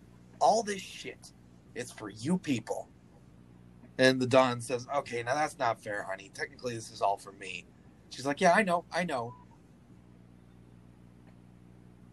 all 0.40 0.62
this 0.62 0.82
shit. 0.82 1.32
It's 1.74 1.92
for 1.92 2.10
you 2.10 2.38
people. 2.38 2.88
And 3.98 4.20
the 4.20 4.26
Don 4.26 4.60
says, 4.60 4.86
Okay, 4.96 5.22
now 5.22 5.34
that's 5.34 5.58
not 5.58 5.82
fair, 5.82 6.04
honey. 6.04 6.30
Technically, 6.34 6.74
this 6.74 6.90
is 6.90 7.02
all 7.02 7.18
for 7.18 7.32
me. 7.32 7.66
She's 8.10 8.26
like, 8.26 8.40
Yeah, 8.40 8.52
I 8.54 8.62
know, 8.62 8.84
I 8.92 9.04
know. 9.04 9.34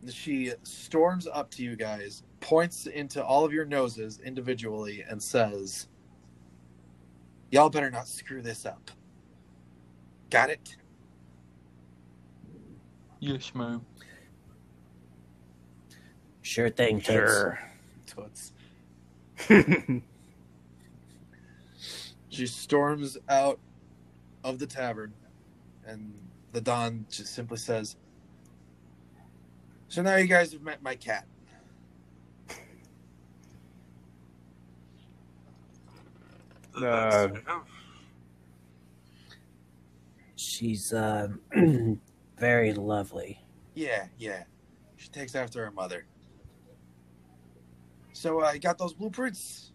She 0.09 0.53
storms 0.63 1.27
up 1.27 1.51
to 1.51 1.63
you 1.63 1.75
guys, 1.75 2.23
points 2.39 2.87
into 2.87 3.23
all 3.23 3.45
of 3.45 3.53
your 3.53 3.65
noses 3.65 4.19
individually, 4.23 5.03
and 5.07 5.21
says, 5.21 5.87
Y'all 7.51 7.69
better 7.69 7.89
not 7.89 8.07
screw 8.07 8.41
this 8.41 8.65
up. 8.65 8.91
Got 10.29 10.49
it? 10.51 10.75
Yes, 13.19 13.53
ma'am. 13.55 13.85
Sure 16.41 16.69
thing, 16.69 17.01
Toots. 17.01 17.09
Sure. 17.09 17.59
Toots. 18.05 18.53
She 22.29 22.47
storms 22.47 23.17
out 23.27 23.59
of 24.43 24.59
the 24.59 24.67
tavern, 24.67 25.13
and 25.85 26.13
the 26.53 26.61
Don 26.61 27.05
just 27.09 27.33
simply 27.33 27.57
says, 27.57 27.97
So 29.89 30.01
now 30.01 30.15
you 30.15 30.27
guys 30.27 30.53
have 30.53 30.61
met 30.61 30.81
my 30.81 30.95
cat. 30.95 31.25
Uh, 36.75 37.29
She's 40.35 40.93
uh, 40.93 41.27
very 42.37 42.73
lovely. 42.73 43.43
Yeah, 43.75 44.07
yeah. 44.17 44.43
She 44.95 45.09
takes 45.09 45.35
after 45.35 45.63
her 45.65 45.71
mother. 45.71 46.05
So 48.13 48.41
I 48.41 48.57
got 48.57 48.77
those 48.77 48.93
blueprints. 48.93 49.71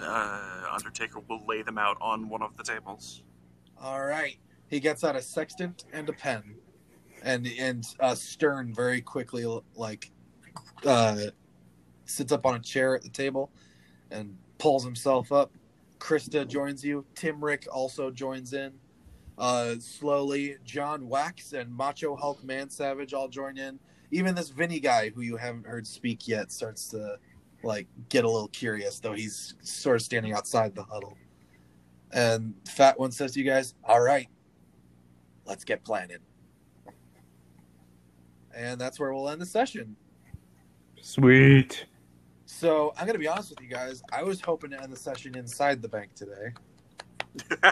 uh, 0.00 0.62
Undertaker 0.72 1.20
will 1.28 1.44
lay 1.46 1.62
them 1.62 1.78
out 1.78 1.96
on 2.00 2.28
one 2.28 2.42
of 2.42 2.56
the 2.56 2.62
tables. 2.64 3.22
All 3.80 4.04
right. 4.04 4.36
He 4.68 4.80
gets 4.80 5.04
out 5.04 5.14
a 5.14 5.22
sextant 5.22 5.84
and 5.92 6.08
a 6.08 6.12
pen, 6.12 6.56
and 7.22 7.46
and 7.58 7.86
uh, 8.00 8.14
Stern 8.14 8.72
very 8.74 9.00
quickly 9.00 9.44
like 9.76 10.10
uh, 10.84 11.16
sits 12.06 12.32
up 12.32 12.46
on 12.46 12.56
a 12.56 12.58
chair 12.60 12.96
at 12.96 13.02
the 13.02 13.08
table 13.10 13.52
and 14.10 14.36
pulls 14.58 14.84
himself 14.84 15.32
up. 15.32 15.52
Krista 15.98 16.46
joins 16.46 16.84
you. 16.84 17.04
Timrick 17.14 17.66
also 17.72 18.10
joins 18.10 18.52
in. 18.52 18.72
Uh, 19.36 19.74
slowly, 19.80 20.56
John 20.64 21.08
Wax 21.08 21.52
and 21.52 21.74
Macho 21.74 22.14
Hulk 22.14 22.44
Man 22.44 22.70
Savage 22.70 23.14
all 23.14 23.28
join 23.28 23.58
in. 23.58 23.78
Even 24.10 24.34
this 24.34 24.50
Vinny 24.50 24.78
guy, 24.78 25.10
who 25.10 25.22
you 25.22 25.36
haven't 25.36 25.66
heard 25.66 25.86
speak 25.86 26.28
yet, 26.28 26.52
starts 26.52 26.88
to 26.90 27.18
like 27.62 27.86
get 28.10 28.24
a 28.24 28.30
little 28.30 28.48
curious, 28.48 29.00
though 29.00 29.12
he's 29.12 29.54
sort 29.62 29.96
of 29.96 30.02
standing 30.02 30.32
outside 30.34 30.74
the 30.74 30.84
huddle. 30.84 31.16
And 32.12 32.54
Fat 32.68 32.98
One 32.98 33.10
says 33.10 33.32
to 33.32 33.40
you 33.40 33.44
guys, 33.44 33.74
All 33.82 34.00
right, 34.00 34.28
let's 35.46 35.64
get 35.64 35.82
planted." 35.84 36.20
And 38.54 38.80
that's 38.80 39.00
where 39.00 39.12
we'll 39.12 39.28
end 39.28 39.40
the 39.40 39.46
session. 39.46 39.96
Sweet. 41.00 41.86
So 42.64 42.94
I'm 42.96 43.04
going 43.04 43.12
to 43.12 43.18
be 43.18 43.28
honest 43.28 43.50
with 43.50 43.60
you 43.60 43.68
guys. 43.68 44.02
I 44.10 44.22
was 44.22 44.40
hoping 44.40 44.70
to 44.70 44.82
end 44.82 44.90
the 44.90 44.96
session 44.96 45.36
inside 45.36 45.82
the 45.82 45.88
bank 45.88 46.14
today. 46.14 46.54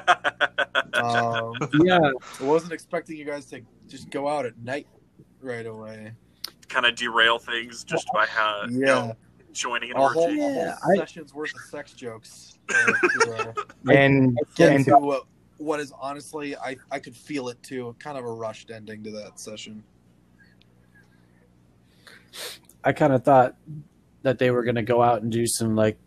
Um, 0.94 1.58
Yeah. 1.82 2.10
I 2.40 2.44
wasn't 2.44 2.74
expecting 2.74 3.16
you 3.16 3.24
guys 3.24 3.46
to 3.46 3.62
just 3.88 4.10
go 4.10 4.28
out 4.28 4.44
at 4.44 4.58
night 4.58 4.86
right 5.40 5.64
away. 5.64 6.12
kind 6.68 6.84
of 6.84 6.94
derail 6.94 7.38
things 7.38 7.82
just 7.84 8.06
by 8.12 8.26
how 8.26 8.64
you 8.68 8.80
Yeah, 8.80 8.86
know, 8.86 9.16
joining 9.54 9.90
an 9.92 9.96
a 9.96 10.06
whole, 10.08 10.24
orgy. 10.24 10.38
a 10.38 10.42
whole 10.42 10.64
Yeah, 10.66 10.76
I- 10.84 10.96
session's 10.98 11.32
worth 11.32 11.54
of 11.54 11.62
sex 11.62 11.92
jokes. 11.94 12.58
uh, 12.68 12.74
to, 13.08 13.32
uh, 13.32 13.52
And 13.90 14.38
get 14.54 14.72
and 14.72 14.84
to 14.84 14.98
uh, 14.98 15.20
what 15.56 15.80
is 15.80 15.90
honestly, 15.98 16.54
I, 16.54 16.76
I 16.90 16.98
could 16.98 17.16
feel 17.16 17.48
it 17.48 17.60
too. 17.62 17.96
Kind 17.98 18.18
of 18.18 18.24
a 18.26 18.30
rushed 18.30 18.70
ending 18.70 19.02
to 19.04 19.10
that 19.12 19.40
session. 19.40 19.82
I 22.84 22.92
kind 22.92 23.14
of 23.14 23.24
thought 23.24 23.56
that 24.22 24.38
they 24.38 24.50
were 24.50 24.62
going 24.64 24.76
to 24.76 24.82
go 24.82 25.02
out 25.02 25.22
and 25.22 25.30
do 25.30 25.46
some 25.46 25.74
like, 25.76 25.98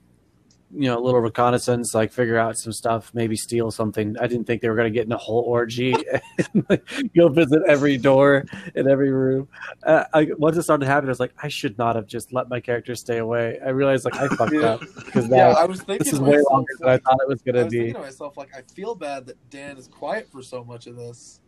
you 0.74 0.88
know, 0.90 0.98
a 0.98 1.00
little 1.04 1.20
reconnaissance, 1.22 1.94
like 1.94 2.12
figure 2.12 2.38
out 2.38 2.58
some 2.58 2.74
stuff, 2.74 3.12
maybe 3.14 3.36
steal 3.36 3.72
something. 3.72 4.18
I 4.20 4.28
didn't 4.28 4.46
think 4.46 4.62
they 4.62 4.68
were 4.68 4.76
going 4.76 4.92
to 4.92 4.94
get 4.94 5.06
in 5.06 5.12
a 5.12 5.18
whole 5.18 5.42
orgy, 5.42 5.94
and, 6.54 6.66
like, 6.70 6.84
go 7.16 7.30
visit 7.30 7.62
every 7.68 7.98
door 7.98 8.44
in 8.74 8.90
every 8.90 9.12
room. 9.12 9.48
Uh, 9.84 10.04
I, 10.14 10.28
once 10.38 10.58
it 10.58 10.64
started 10.64 10.86
happening, 10.88 11.10
I 11.10 11.12
was 11.12 11.20
like, 11.20 11.34
I 11.42 11.48
should 11.48 11.78
not 11.78 11.96
have 11.96 12.08
just 12.08 12.34
let 12.34 12.50
my 12.50 12.60
character 12.60 12.96
stay 12.96 13.20
away. 13.20 13.60
I 13.66 13.70
realized 13.70 14.04
like 14.06 14.18
I 14.18 14.28
fucked 14.36 14.54
Yeah. 14.54 14.66
up 14.74 14.80
because 15.06 15.30
Yeah, 15.30 15.50
I 15.50 15.66
was 15.66 15.82
thinking 15.82 16.04
this 16.06 16.14
is 16.14 16.20
way 16.20 16.40
longer 16.52 16.68
than 16.80 16.90
I 16.90 16.98
thought 16.98 17.20
it 17.22 17.30
was 17.30 17.42
going 17.42 17.56
to 17.56 17.66
be. 17.70 17.78
thinking 17.78 17.94
to 17.96 18.00
myself, 18.02 18.36
like, 18.36 18.50
I 18.56 18.62
feel 18.74 18.96
bad 18.96 19.28
that 19.28 19.50
Dan 19.50 19.78
is 19.78 19.88
quiet 19.88 20.28
for 20.32 20.42
so 20.42 20.64
much 20.64 20.88
of 20.88 20.98
this. 20.98 21.40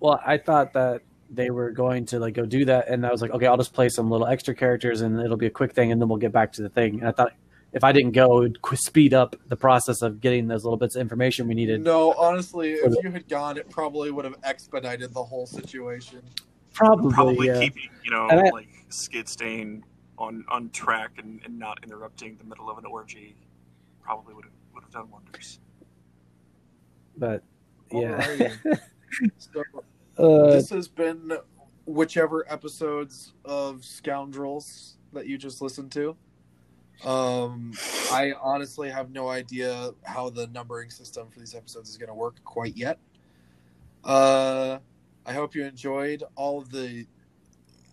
Well, 0.00 0.20
I 0.26 0.36
thought 0.36 0.72
that 0.72 1.02
they 1.34 1.50
were 1.50 1.70
going 1.70 2.04
to 2.06 2.18
like 2.20 2.34
go 2.34 2.44
do 2.44 2.64
that, 2.66 2.88
and 2.88 3.06
I 3.06 3.10
was 3.10 3.22
like, 3.22 3.30
okay, 3.32 3.46
I'll 3.46 3.56
just 3.56 3.72
play 3.72 3.88
some 3.88 4.10
little 4.10 4.26
extra 4.26 4.54
characters, 4.54 5.00
and 5.00 5.18
it'll 5.18 5.36
be 5.36 5.46
a 5.46 5.50
quick 5.50 5.72
thing, 5.72 5.90
and 5.90 6.00
then 6.00 6.08
we'll 6.08 6.18
get 6.18 6.32
back 6.32 6.52
to 6.54 6.62
the 6.62 6.68
thing. 6.68 7.00
And 7.00 7.08
I 7.08 7.12
thought 7.12 7.32
if 7.72 7.82
I 7.82 7.92
didn't 7.92 8.12
go, 8.12 8.42
it 8.42 8.58
would 8.70 8.78
speed 8.78 9.14
up 9.14 9.34
the 9.48 9.56
process 9.56 10.02
of 10.02 10.20
getting 10.20 10.46
those 10.46 10.62
little 10.64 10.76
bits 10.76 10.94
of 10.94 11.00
information 11.00 11.48
we 11.48 11.54
needed. 11.54 11.82
No, 11.82 12.12
honestly, 12.12 12.72
if 12.72 12.92
you 13.02 13.10
had 13.10 13.26
gone, 13.28 13.56
it 13.56 13.68
probably 13.70 14.10
would 14.10 14.26
have 14.26 14.36
expedited 14.44 15.14
the 15.14 15.24
whole 15.24 15.46
situation. 15.46 16.20
Probably, 16.74 17.12
Probably 17.12 17.46
yeah. 17.48 17.60
keeping 17.60 17.88
you 18.04 18.10
know 18.10 18.28
I- 18.28 18.50
like 18.50 18.68
skid 18.90 19.28
stain 19.28 19.84
on 20.18 20.44
on 20.50 20.68
track 20.70 21.12
and, 21.18 21.40
and 21.44 21.58
not 21.58 21.82
interrupting 21.82 22.36
the 22.36 22.44
middle 22.44 22.70
of 22.70 22.76
an 22.78 22.84
orgy 22.86 23.34
probably 24.02 24.34
would 24.34 24.44
have 24.44 24.52
would 24.74 24.82
have 24.84 24.92
done 24.92 25.10
wonders. 25.10 25.60
but 27.16 27.42
yeah. 27.90 28.54
So, 29.36 29.62
Uh, 30.18 30.50
this 30.50 30.70
has 30.70 30.88
been 30.88 31.32
whichever 31.86 32.50
episodes 32.50 33.32
of 33.44 33.84
Scoundrels 33.84 34.96
that 35.12 35.26
you 35.26 35.38
just 35.38 35.62
listened 35.62 35.92
to. 35.92 36.16
Um, 37.04 37.72
I 38.12 38.32
honestly 38.40 38.88
have 38.90 39.10
no 39.10 39.28
idea 39.28 39.90
how 40.04 40.30
the 40.30 40.46
numbering 40.48 40.90
system 40.90 41.28
for 41.30 41.40
these 41.40 41.54
episodes 41.54 41.90
is 41.90 41.96
going 41.96 42.08
to 42.08 42.14
work 42.14 42.42
quite 42.44 42.76
yet. 42.76 42.98
Uh, 44.04 44.78
I 45.26 45.32
hope 45.32 45.54
you 45.54 45.64
enjoyed 45.64 46.22
all 46.36 46.58
of 46.58 46.70
the 46.70 47.06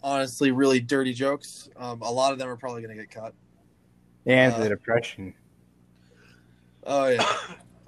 honestly 0.04 0.52
really 0.52 0.80
dirty 0.80 1.14
jokes. 1.14 1.70
Um, 1.78 2.02
a 2.02 2.12
lot 2.12 2.34
of 2.34 2.40
them 2.40 2.48
are 2.48 2.56
probably 2.56 2.82
going 2.82 2.96
to 2.96 3.04
get 3.04 3.12
cut. 3.12 3.34
And 4.26 4.54
Uh, 4.54 4.60
the 4.60 4.70
depression. 4.70 5.34
Oh 6.86 7.08
yeah. 7.08 7.38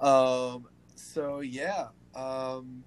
um. 0.00 0.66
So 0.96 1.40
yeah. 1.40 1.88
Um. 2.14 2.84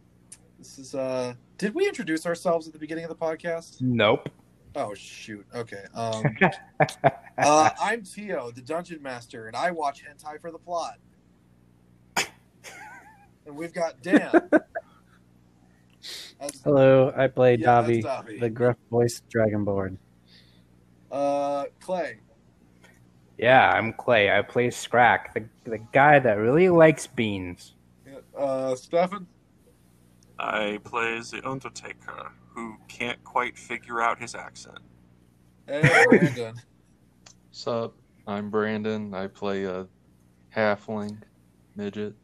This 0.65 0.79
is. 0.79 0.95
Uh. 0.95 1.35
Did 1.59 1.75
we 1.75 1.87
introduce 1.87 2.25
ourselves 2.25 2.65
at 2.65 2.73
the 2.73 2.79
beginning 2.79 3.03
of 3.05 3.09
the 3.09 3.15
podcast? 3.15 3.79
Nope. 3.81 4.29
Oh 4.75 4.95
shoot. 4.95 5.45
Okay. 5.53 5.83
Um. 5.93 6.23
uh, 7.37 7.69
I'm 7.79 8.01
Tio, 8.01 8.49
the 8.49 8.61
dungeon 8.63 8.99
master, 9.03 9.45
and 9.45 9.55
I 9.55 9.69
watch 9.69 10.03
hentai 10.03 10.41
for 10.41 10.49
the 10.51 10.57
plot. 10.57 10.95
And 12.17 13.55
we've 13.55 13.73
got 13.73 14.01
Dan. 14.01 14.31
As- 16.39 16.61
hello, 16.63 17.13
I 17.15 17.27
play 17.27 17.57
Yeah, 17.57 17.67
Davi, 17.83 18.03
Davi. 18.03 18.39
the 18.39 18.49
gruff 18.49 18.77
voiced 18.89 19.29
dragonborn. 19.29 19.97
uh, 21.11 21.65
Clay. 21.79 22.17
Yeah, 23.37 23.69
I'm 23.69 23.93
Clay. 23.93 24.31
I 24.35 24.41
play 24.41 24.71
Scrack, 24.71 25.35
the, 25.35 25.45
the 25.69 25.77
guy 25.77 26.17
that 26.17 26.33
really 26.39 26.69
likes 26.69 27.05
beans. 27.05 27.75
Uh, 28.35 28.75
Stefan. 28.75 29.27
I 30.39 30.79
play 30.83 31.19
the 31.19 31.41
Undertaker 31.45 32.31
who 32.53 32.77
can't 32.87 33.23
quite 33.23 33.57
figure 33.57 34.01
out 34.01 34.19
his 34.19 34.35
accent. 34.35 34.79
And 35.67 35.83
Brandon. 36.09 36.55
Sup? 37.51 37.93
I'm 38.27 38.49
Brandon. 38.49 39.13
I 39.13 39.27
play 39.27 39.63
a 39.65 39.87
halfling 40.55 41.17
midget. 41.75 42.15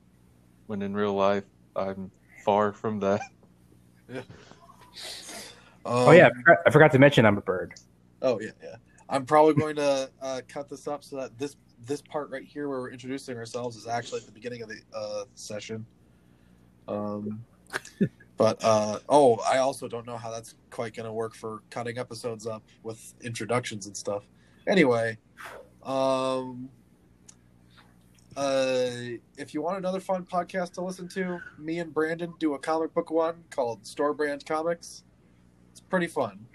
When 0.67 0.81
in 0.81 0.93
real 0.93 1.13
life, 1.13 1.43
I'm 1.75 2.11
far 2.45 2.73
from 2.73 2.99
that. 3.01 3.21
oh 5.85 6.11
yeah, 6.11 6.25
I 6.25 6.27
Um, 6.27 6.33
forgot, 6.35 6.57
I 6.65 6.69
forgot 6.69 6.91
to 6.93 6.99
mention 6.99 7.25
I'm 7.25 7.37
a 7.37 7.41
bird. 7.41 7.73
Oh 8.21 8.39
yeah, 8.39 8.51
yeah. 8.63 8.75
I'm 9.09 9.25
probably 9.25 9.53
going 9.53 9.75
to 9.75 10.09
uh, 10.21 10.41
cut 10.47 10.69
this 10.69 10.87
up 10.87 11.03
so 11.03 11.17
that 11.17 11.37
this 11.37 11.55
this 11.85 12.01
part 12.01 12.29
right 12.29 12.43
here 12.43 12.69
where 12.69 12.79
we're 12.79 12.91
introducing 12.91 13.35
ourselves 13.37 13.75
is 13.75 13.87
actually 13.87 14.19
at 14.19 14.25
the 14.25 14.31
beginning 14.31 14.61
of 14.61 14.69
the 14.69 14.79
uh, 14.95 15.23
session. 15.35 15.85
Um, 16.87 17.43
but 18.37 18.63
uh, 18.63 18.99
oh, 19.09 19.37
I 19.49 19.57
also 19.57 19.87
don't 19.87 20.05
know 20.05 20.17
how 20.17 20.31
that's 20.31 20.55
quite 20.69 20.93
going 20.95 21.05
to 21.05 21.13
work 21.13 21.35
for 21.35 21.61
cutting 21.69 21.97
episodes 21.97 22.47
up 22.47 22.63
with 22.83 23.13
introductions 23.21 23.87
and 23.87 23.95
stuff. 23.95 24.23
Anyway, 24.67 25.17
um, 25.83 26.69
uh, 28.35 28.89
if 29.37 29.53
you 29.53 29.61
want 29.61 29.77
another 29.77 29.99
fun 29.99 30.25
podcast 30.25 30.73
to 30.73 30.81
listen 30.81 31.07
to, 31.09 31.39
me 31.57 31.79
and 31.79 31.93
Brandon 31.93 32.33
do 32.39 32.53
a 32.53 32.59
comic 32.59 32.93
book 32.93 33.11
one 33.11 33.43
called 33.49 33.85
Store 33.85 34.13
Brand 34.13 34.45
Comics. 34.45 35.03
It's 35.71 35.81
pretty 35.81 36.07
fun. 36.07 36.45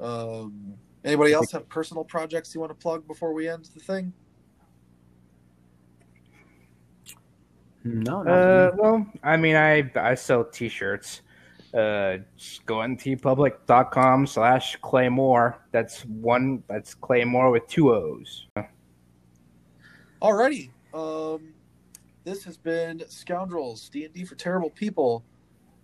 Um, 0.00 0.74
anybody 1.04 1.32
else 1.32 1.52
have 1.52 1.68
personal 1.68 2.04
projects 2.04 2.54
you 2.54 2.60
want 2.60 2.70
to 2.70 2.74
plug 2.74 3.06
before 3.06 3.32
we 3.32 3.48
end 3.48 3.68
the 3.74 3.80
thing? 3.80 4.12
No, 7.84 8.22
Uh, 8.22 8.70
well, 8.76 9.06
I 9.22 9.36
mean, 9.36 9.56
I 9.56 9.90
I 9.96 10.14
sell 10.14 10.44
T-shirts. 10.44 11.22
Uh, 11.74 12.18
just 12.36 12.64
go 12.66 12.80
on 12.80 12.96
teepublic.com 12.96 14.26
slash 14.26 14.76
Claymore. 14.82 15.58
That's 15.72 16.04
one. 16.04 16.62
That's 16.68 16.94
Claymore 16.94 17.50
with 17.50 17.66
two 17.66 17.92
O's. 17.92 18.46
Alrighty. 20.20 20.70
Um, 20.94 21.54
this 22.24 22.44
has 22.44 22.56
been 22.56 23.02
Scoundrels 23.08 23.88
D 23.88 24.04
and 24.04 24.14
D 24.14 24.24
for 24.24 24.34
Terrible 24.34 24.70
People. 24.70 25.24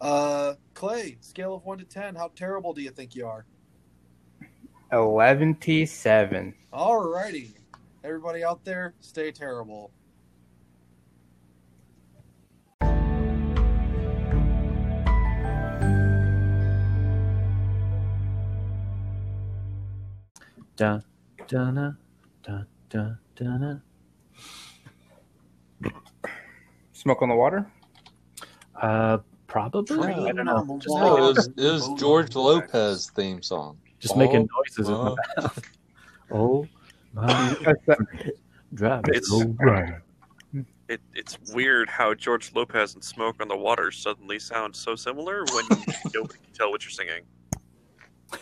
Uh, 0.01 0.55
Clay, 0.75 1.17
scale 1.21 1.55
of 1.55 1.65
one 1.65 1.79
to 1.79 1.85
ten, 1.85 2.15
how 2.15 2.31
terrible 2.37 2.73
do 2.73 2.83
you 2.83 2.91
think 2.91 3.17
you 3.17 3.27
are? 3.27 3.45
Eleven 4.93 5.55
T 5.57 5.85
seven. 5.87 6.55
Alrighty. 6.73 7.51
Everybody 8.05 8.45
out 8.45 8.65
there, 8.65 8.95
stay 9.01 9.33
terrible. 9.33 9.91
Da 20.79 21.01
da 21.49 21.71
da 21.73 21.93
da 22.43 22.63
da 22.89 23.11
da 23.35 23.59
da. 23.59 23.75
Smoke 26.93 27.21
on 27.23 27.29
the 27.29 27.35
water. 27.35 27.67
Uh, 28.81 29.19
probably. 29.49 29.99
I 30.15 30.33
don't 30.33 30.47
know. 30.47 30.79
Just, 30.81 30.89
Oh, 30.97 31.17
it 31.17 31.21
was, 31.21 31.47
it 31.57 31.73
was 31.73 32.01
George 32.01 32.35
Lopez 32.35 33.11
theme 33.11 33.43
song. 33.43 33.77
just 33.99 34.17
making 34.17 34.49
Oh, 34.55 34.63
noises 34.63 34.89
with 34.89 34.89
my 34.89 35.15
oh. 35.39 35.43
mouth. 35.43 35.65
Oh, 36.31 36.67
my 37.15 37.57
drive 38.75 39.05
it 39.09 39.17
It's- 39.17 39.29
so. 39.29 39.55
It, 40.91 41.03
it's 41.15 41.37
weird 41.53 41.87
how 41.91 42.15
George 42.15 42.51
Lopez 42.55 42.95
and 42.95 43.05
Smoke 43.05 43.43
on 43.43 43.49
the 43.49 43.57
Water 43.57 43.91
suddenly 43.93 44.39
sound 44.39 44.75
so 44.75 44.97
similar 44.97 45.45
when 45.53 45.65
nobody 46.15 46.39
can 46.39 46.53
tell 46.55 46.71
what 46.71 46.83
you're 46.83 46.91
singing. 46.91 47.25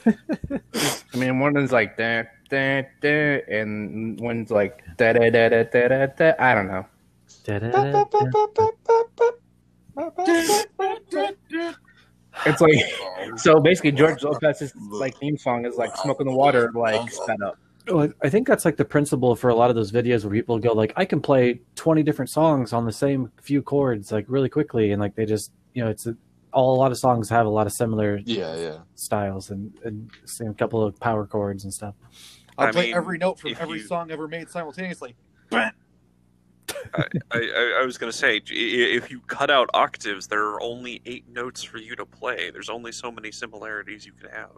I 0.07 1.17
mean, 1.17 1.39
one 1.39 1.57
is 1.57 1.73
like 1.73 1.97
da 1.97 2.25
da 2.49 2.83
da, 3.01 3.43
and 3.49 4.21
one's 4.21 4.51
like 4.51 4.83
da 4.97 5.13
da 5.13 5.31
da 5.31 5.49
da 5.49 5.63
da 5.65 5.89
da. 5.89 6.07
da. 6.07 6.33
I 6.39 6.55
don't 6.55 6.69
know. 6.69 6.87
It's 12.45 12.61
like 12.61 13.39
so 13.39 13.61
basically 13.61 13.93
George 13.93 14.23
Lopez's 14.23 14.75
like 14.77 15.17
theme 15.19 15.39
song 15.39 15.65
is 15.65 15.77
like 15.77 15.97
"Smoke 15.97 16.21
on 16.21 16.27
the 16.27 16.35
Water" 16.35 16.71
like 16.75 17.11
sped 17.11 17.41
up. 17.43 17.59
Well, 17.89 18.13
I 18.23 18.29
think 18.29 18.49
that's 18.49 18.65
like 18.65 18.77
the 18.77 18.85
principle 18.85 19.37
for 19.37 19.49
a 19.49 19.55
lot 19.55 19.71
of 19.71 19.77
those 19.77 19.93
videos 19.93 20.25
where 20.25 20.33
people 20.33 20.59
go 20.59 20.73
like, 20.73 20.93
I 20.97 21.05
can 21.05 21.21
play 21.21 21.61
twenty 21.77 22.03
different 22.03 22.31
songs 22.31 22.73
on 22.73 22.85
the 22.85 22.93
same 22.93 23.31
few 23.41 23.63
chords 23.63 24.13
like 24.13 24.27
really 24.29 24.49
quickly, 24.49 24.93
and 24.93 25.01
like 25.01 25.15
they 25.15 25.25
just 25.25 25.53
you 25.73 25.83
know 25.83 25.91
it's 25.91 26.07
a, 26.07 26.17
all 26.57 26.75
a 26.75 26.79
lot 26.79 26.91
of 26.91 26.99
songs 26.99 27.29
have 27.29 27.47
a 27.47 27.51
lot 27.51 27.67
of 27.67 27.73
similar 27.75 28.19
Yeah, 28.25 28.57
yeah. 28.57 28.79
styles 28.95 29.51
and 29.51 29.73
and 29.85 30.11
same 30.25 30.55
couple 30.55 30.83
of 30.83 30.99
power 30.99 31.27
chords 31.27 31.65
and 31.65 31.73
stuff. 31.73 31.95
I'll 32.59 32.69
I 32.69 32.73
play 32.73 32.87
mean, 32.87 32.95
every 32.95 33.19
note 33.19 33.39
from 33.39 33.55
every 33.61 33.79
you- 33.79 33.87
song 33.87 34.11
ever 34.11 34.27
made 34.27 34.49
simultaneously. 34.49 35.15
I, 35.53 37.05
I, 37.33 37.79
I 37.81 37.85
was 37.85 37.99
going 37.99 38.11
to 38.11 38.17
say, 38.17 38.41
if 38.49 39.11
you 39.11 39.21
cut 39.21 39.51
out 39.51 39.69
octaves, 39.75 40.27
there 40.27 40.45
are 40.47 40.61
only 40.63 41.01
eight 41.07 41.29
notes 41.29 41.63
for 41.63 41.79
you 41.79 41.95
to 41.97 42.07
play. 42.07 42.51
There's 42.51 42.69
only 42.71 42.93
so 42.93 43.11
many 43.13 43.31
similarities 43.33 44.05
you 44.07 44.13
can 44.13 44.31
have. 44.31 44.51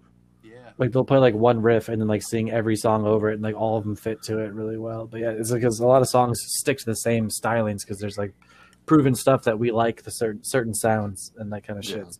Yeah. 0.42 0.70
Like 0.78 0.92
they'll 0.92 1.04
play 1.04 1.18
like 1.18 1.34
one 1.34 1.60
riff 1.60 1.88
and 1.88 2.00
then 2.00 2.08
like 2.08 2.22
sing 2.22 2.50
every 2.50 2.76
song 2.76 3.06
over 3.06 3.30
it, 3.30 3.34
and 3.34 3.42
like 3.42 3.56
all 3.56 3.76
of 3.76 3.84
them 3.84 3.96
fit 3.96 4.22
to 4.24 4.38
it 4.38 4.52
really 4.52 4.78
well. 4.78 5.06
But 5.06 5.20
yeah, 5.20 5.30
it's 5.30 5.50
because 5.52 5.80
a 5.80 5.86
lot 5.86 6.00
of 6.02 6.08
songs 6.08 6.38
stick 6.42 6.78
to 6.78 6.84
the 6.86 6.94
same 6.96 7.28
stylings 7.28 7.80
because 7.80 7.98
there's 7.98 8.16
like 8.18 8.34
proven 8.88 9.14
stuff 9.14 9.44
that 9.44 9.58
we 9.58 9.70
like 9.70 10.02
the 10.02 10.10
certain 10.10 10.42
certain 10.42 10.74
sounds 10.74 11.32
and 11.36 11.52
that 11.52 11.66
kind 11.66 11.78
of 11.78 11.84
shit. 11.84 12.18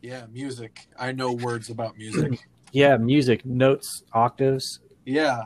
Yeah, 0.00 0.26
music. 0.32 0.86
I 0.98 1.12
know 1.12 1.32
words 1.32 1.70
about 1.70 1.96
music. 1.96 2.38
Yeah, 2.74 2.96
music, 2.96 3.44
notes, 3.44 4.02
octaves. 4.14 4.80
yeah. 5.04 5.42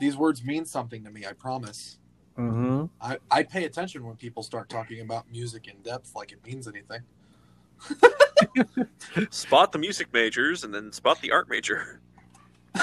These 0.00 0.16
words 0.16 0.42
mean 0.42 0.64
something 0.64 1.04
to 1.04 1.10
me, 1.10 1.26
I 1.26 1.34
promise. 1.34 1.98
Mm-hmm. 2.38 2.86
I, 3.02 3.18
I 3.30 3.42
pay 3.42 3.66
attention 3.66 4.02
when 4.06 4.16
people 4.16 4.42
start 4.42 4.70
talking 4.70 5.02
about 5.02 5.30
music 5.30 5.68
in 5.68 5.78
depth 5.82 6.14
like 6.14 6.32
it 6.32 6.38
means 6.42 6.66
anything. 6.66 7.02
Spot 9.30 9.70
the 9.72 9.78
music 9.78 10.08
majors 10.12 10.64
and 10.64 10.72
then 10.74 10.90
spot 10.90 11.20
the 11.20 11.32
art 11.32 11.50
major. 11.50 12.00